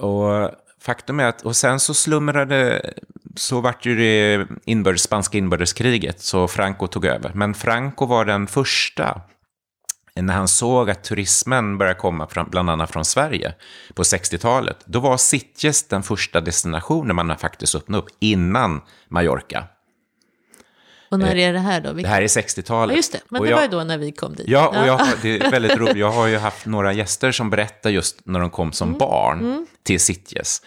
Och 0.00 0.50
faktum 0.82 1.20
är 1.20 1.24
att, 1.24 1.42
och 1.42 1.56
sen 1.56 1.80
så 1.80 1.94
slumrade, 1.94 2.92
så 3.36 3.60
vart 3.60 3.86
ju 3.86 3.96
det 3.96 4.46
inbördes, 4.64 5.02
spanska 5.02 5.38
inbördeskriget, 5.38 6.20
så 6.20 6.48
Franco 6.48 6.86
tog 6.86 7.04
över. 7.04 7.30
Men 7.34 7.54
Franco 7.54 8.06
var 8.06 8.24
den 8.24 8.46
första, 8.46 9.20
när 10.14 10.34
han 10.34 10.48
såg 10.48 10.90
att 10.90 11.04
turismen 11.04 11.78
började 11.78 11.98
komma 11.98 12.26
fram, 12.26 12.50
bland 12.50 12.70
annat 12.70 12.90
från 12.90 13.04
Sverige 13.04 13.54
på 13.94 14.02
60-talet, 14.02 14.76
då 14.84 15.00
var 15.00 15.16
Sitges 15.16 15.88
den 15.88 16.02
första 16.02 16.40
destinationen 16.40 17.16
man 17.16 17.36
faktiskt 17.36 17.74
öppnade 17.74 18.02
upp 18.02 18.08
innan 18.20 18.80
Mallorca. 19.08 19.64
Och 21.10 21.18
när 21.18 21.36
är 21.36 21.52
det 21.52 21.58
här 21.58 21.80
då? 21.80 21.88
Det 21.88 21.94
Vilka- 21.94 22.10
här 22.10 22.22
är 22.22 22.26
60-talet. 22.26 22.92
Ja, 22.92 22.96
just 22.96 23.12
det. 23.12 23.20
Men 23.28 23.38
Och 23.40 23.44
det 23.46 23.50
jag- 23.50 23.56
var 23.56 23.62
ju 23.64 23.68
då 23.70 23.84
när 23.84 23.98
vi 23.98 24.12
kom 24.12 24.34
dit. 24.34 24.48
Ja, 24.48 24.68
och 24.68 24.86
jag, 24.88 25.00
det 25.22 25.38
är 25.40 25.50
väldigt 25.56 25.76
roligt. 25.76 25.96
Jag 25.96 26.10
har 26.10 26.26
ju 26.26 26.38
haft 26.38 26.66
några 26.66 26.92
gäster 26.92 27.32
som 27.32 27.50
berättar 27.50 27.90
just 27.90 28.20
när 28.26 28.40
de 28.40 28.50
kom 28.50 28.72
som 28.72 28.98
barn 28.98 29.66
till 29.82 30.00
Sitges. 30.00 30.62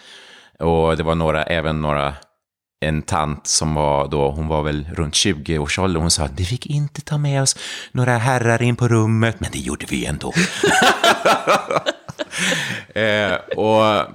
Och 0.58 0.96
det 0.96 1.02
var 1.02 1.14
några, 1.14 1.42
även 1.42 1.80
några, 1.80 2.14
en 2.80 3.02
tant 3.02 3.46
som 3.46 3.74
var 3.74 4.08
då, 4.08 4.30
hon 4.30 4.48
var 4.48 4.62
väl 4.62 4.86
runt 4.92 5.14
20 5.14 5.58
års 5.58 5.78
ålder. 5.78 6.00
Hon 6.00 6.10
sa, 6.10 6.28
vi 6.36 6.44
fick 6.44 6.66
inte 6.66 7.00
ta 7.00 7.18
med 7.18 7.42
oss 7.42 7.56
några 7.92 8.18
herrar 8.18 8.62
in 8.62 8.76
på 8.76 8.88
rummet, 8.88 9.36
men 9.38 9.50
det 9.52 9.58
gjorde 9.58 9.86
vi 9.88 10.06
ändå. 10.06 10.32
eh, 12.94 13.34
och, 13.56 14.06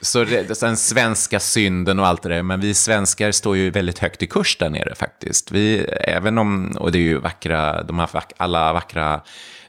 så 0.00 0.24
det, 0.24 0.60
den 0.60 0.76
svenska 0.76 1.40
synden 1.40 1.98
och 1.98 2.06
allt 2.06 2.22
det 2.22 2.28
där, 2.28 2.42
men 2.42 2.60
vi 2.60 2.74
svenskar 2.74 3.32
står 3.32 3.56
ju 3.56 3.70
väldigt 3.70 3.98
högt 3.98 4.22
i 4.22 4.26
kurs 4.26 4.56
där 4.56 4.70
nere 4.70 4.94
faktiskt. 4.94 5.52
Vi, 5.52 5.78
även 6.00 6.38
om, 6.38 6.76
och 6.78 6.92
det 6.92 6.98
är 6.98 7.02
ju 7.02 7.18
vackra, 7.18 7.82
de 7.82 7.98
har 7.98 8.10
alla 8.36 8.72
vackra 8.72 9.20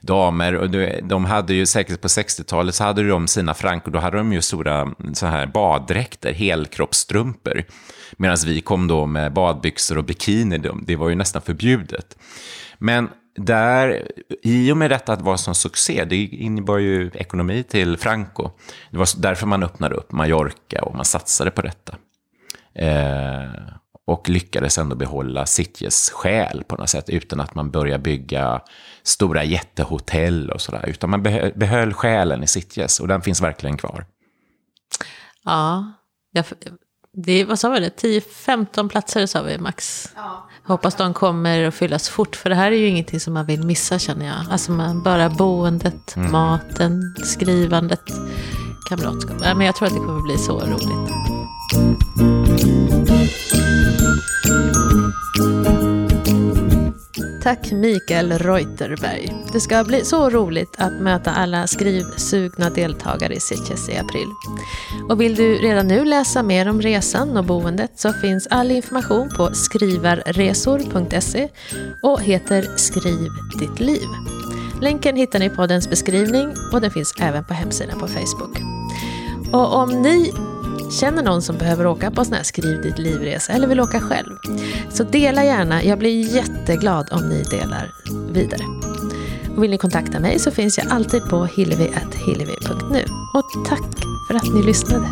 damer, 0.04 0.54
och 0.54 0.70
de 1.02 1.24
hade 1.24 1.54
ju 1.54 1.66
säkert 1.66 2.00
på 2.00 2.08
60-talet 2.08 2.74
så 2.74 2.84
hade 2.84 3.08
de 3.08 3.28
sina 3.28 3.54
Franco, 3.54 3.90
då 3.90 3.98
hade 3.98 4.16
de 4.16 4.32
ju 4.32 4.42
stora 4.42 4.80
mm, 4.80 5.14
så 5.14 5.26
här 5.26 5.46
baddräkter, 5.46 6.32
helkroppsstrumpor. 6.32 7.64
Medan 8.16 8.36
vi 8.46 8.60
kom 8.60 8.88
då 8.88 9.06
med 9.06 9.32
badbyxor 9.32 9.98
och 9.98 10.04
bikini, 10.04 10.58
det 10.86 10.96
var 10.96 11.08
ju 11.08 11.14
nästan 11.14 11.42
förbjudet. 11.42 12.18
Men 12.78 13.08
där, 13.36 14.08
i 14.42 14.72
och 14.72 14.76
med 14.76 14.90
detta 14.90 15.12
att 15.12 15.18
det 15.18 15.24
var 15.24 15.36
sån 15.36 15.54
succé, 15.54 16.04
det 16.04 16.16
innebar 16.16 16.78
ju 16.78 17.10
ekonomi 17.14 17.62
till 17.62 17.96
Franco. 17.96 18.50
Det 18.90 18.98
var 18.98 19.08
därför 19.16 19.46
man 19.46 19.62
öppnade 19.62 19.94
upp 19.94 20.12
Mallorca 20.12 20.82
och 20.82 20.94
man 20.94 21.04
satsade 21.04 21.50
på 21.50 21.62
detta. 21.62 21.96
Eh, 22.74 23.74
och 24.06 24.28
lyckades 24.28 24.78
ändå 24.78 24.96
behålla 24.96 25.46
Sitges 25.46 26.10
själ 26.10 26.64
på 26.68 26.76
något 26.76 26.90
sätt, 26.90 27.08
utan 27.08 27.40
att 27.40 27.54
man 27.54 27.70
började 27.70 28.02
bygga 28.02 28.60
stora 29.02 29.44
jättehotell 29.44 30.50
och 30.50 30.60
sådär. 30.60 30.84
Utan 30.88 31.10
man 31.10 31.22
behö- 31.26 31.58
behöll 31.58 31.92
själen 31.94 32.42
i 32.42 32.46
Sitges, 32.46 33.00
och 33.00 33.08
den 33.08 33.22
finns 33.22 33.42
verkligen 33.42 33.76
kvar. 33.76 34.06
Ja, 35.44 35.92
jag, 36.32 36.44
det, 37.12 37.44
vad 37.44 37.58
sa 37.58 37.68
vi 37.70 37.80
det? 37.80 38.02
10-15 38.46 38.88
platser 38.88 39.26
sa 39.26 39.42
vi 39.42 39.58
max. 39.58 40.08
Hoppas 40.66 40.94
de 40.94 41.14
kommer 41.14 41.64
att 41.64 41.74
fyllas 41.74 42.08
fort, 42.08 42.36
för 42.36 42.50
det 42.50 42.56
här 42.56 42.72
är 42.72 42.76
ju 42.76 42.86
ingenting 42.88 43.20
som 43.20 43.34
man 43.34 43.46
vill 43.46 43.62
missa 43.66 43.98
känner 43.98 44.26
jag. 44.26 44.36
Alltså 44.50 44.72
man, 44.72 45.02
bara 45.02 45.30
boendet, 45.30 46.16
maten, 46.16 47.14
skrivandet, 47.24 48.00
kamratskap. 48.88 49.36
Ja, 49.42 49.54
men 49.54 49.66
jag 49.66 49.76
tror 49.76 49.88
att 49.88 49.94
det 49.94 50.00
kommer 50.00 50.22
bli 50.22 50.38
så 50.38 50.60
roligt. 50.60 52.33
Tack 57.44 57.72
Mikael 57.72 58.32
Reuterberg. 58.32 59.34
Det 59.52 59.60
ska 59.60 59.84
bli 59.84 60.04
så 60.04 60.30
roligt 60.30 60.74
att 60.78 60.92
möta 60.92 61.30
alla 61.30 61.66
skrivsugna 61.66 62.70
deltagare 62.70 63.34
i 63.34 63.40
Sitges 63.40 63.88
i 63.88 63.96
april. 63.96 64.28
Och 65.08 65.20
vill 65.20 65.34
du 65.34 65.54
redan 65.54 65.88
nu 65.88 66.04
läsa 66.04 66.42
mer 66.42 66.68
om 66.68 66.80
resan 66.80 67.36
och 67.36 67.44
boendet 67.44 67.90
så 67.96 68.12
finns 68.12 68.46
all 68.46 68.70
information 68.70 69.30
på 69.36 69.54
skrivarresor.se 69.54 71.48
och 72.02 72.22
heter 72.22 72.76
Skriv 72.76 73.30
ditt 73.58 73.80
liv. 73.80 74.08
Länken 74.80 75.16
hittar 75.16 75.38
ni 75.38 75.44
i 75.44 75.50
poddens 75.50 75.90
beskrivning 75.90 76.54
och 76.72 76.80
den 76.80 76.90
finns 76.90 77.14
även 77.20 77.44
på 77.44 77.54
hemsidan 77.54 77.98
på 77.98 78.06
Facebook. 78.06 78.58
Och 79.52 79.74
om 79.74 80.02
ni 80.02 80.32
känner 80.90 81.22
någon 81.22 81.42
som 81.42 81.58
behöver 81.58 81.86
åka 81.86 82.10
på 82.10 82.20
en 82.20 82.24
sån 82.24 82.34
här 82.34 82.42
Skriv 82.42 82.82
ditt 82.82 82.98
livresa 82.98 83.52
eller 83.52 83.68
vill 83.68 83.80
åka 83.80 84.00
själv, 84.00 84.36
så 84.90 85.04
dela 85.04 85.44
gärna. 85.44 85.84
Jag 85.84 85.98
blir 85.98 86.34
jätteglad 86.34 87.08
om 87.12 87.28
ni 87.28 87.42
delar 87.42 87.92
vidare. 88.30 88.62
Och 89.56 89.62
vill 89.62 89.70
ni 89.70 89.78
kontakta 89.78 90.20
mig 90.20 90.38
så 90.38 90.50
finns 90.50 90.78
jag 90.78 90.86
alltid 90.90 91.28
på 91.30 91.44
hillevi.hillevi.nu. 91.44 93.04
Och 93.34 93.66
tack 93.66 94.04
för 94.28 94.34
att 94.34 94.54
ni 94.54 94.62
lyssnade. 94.62 95.06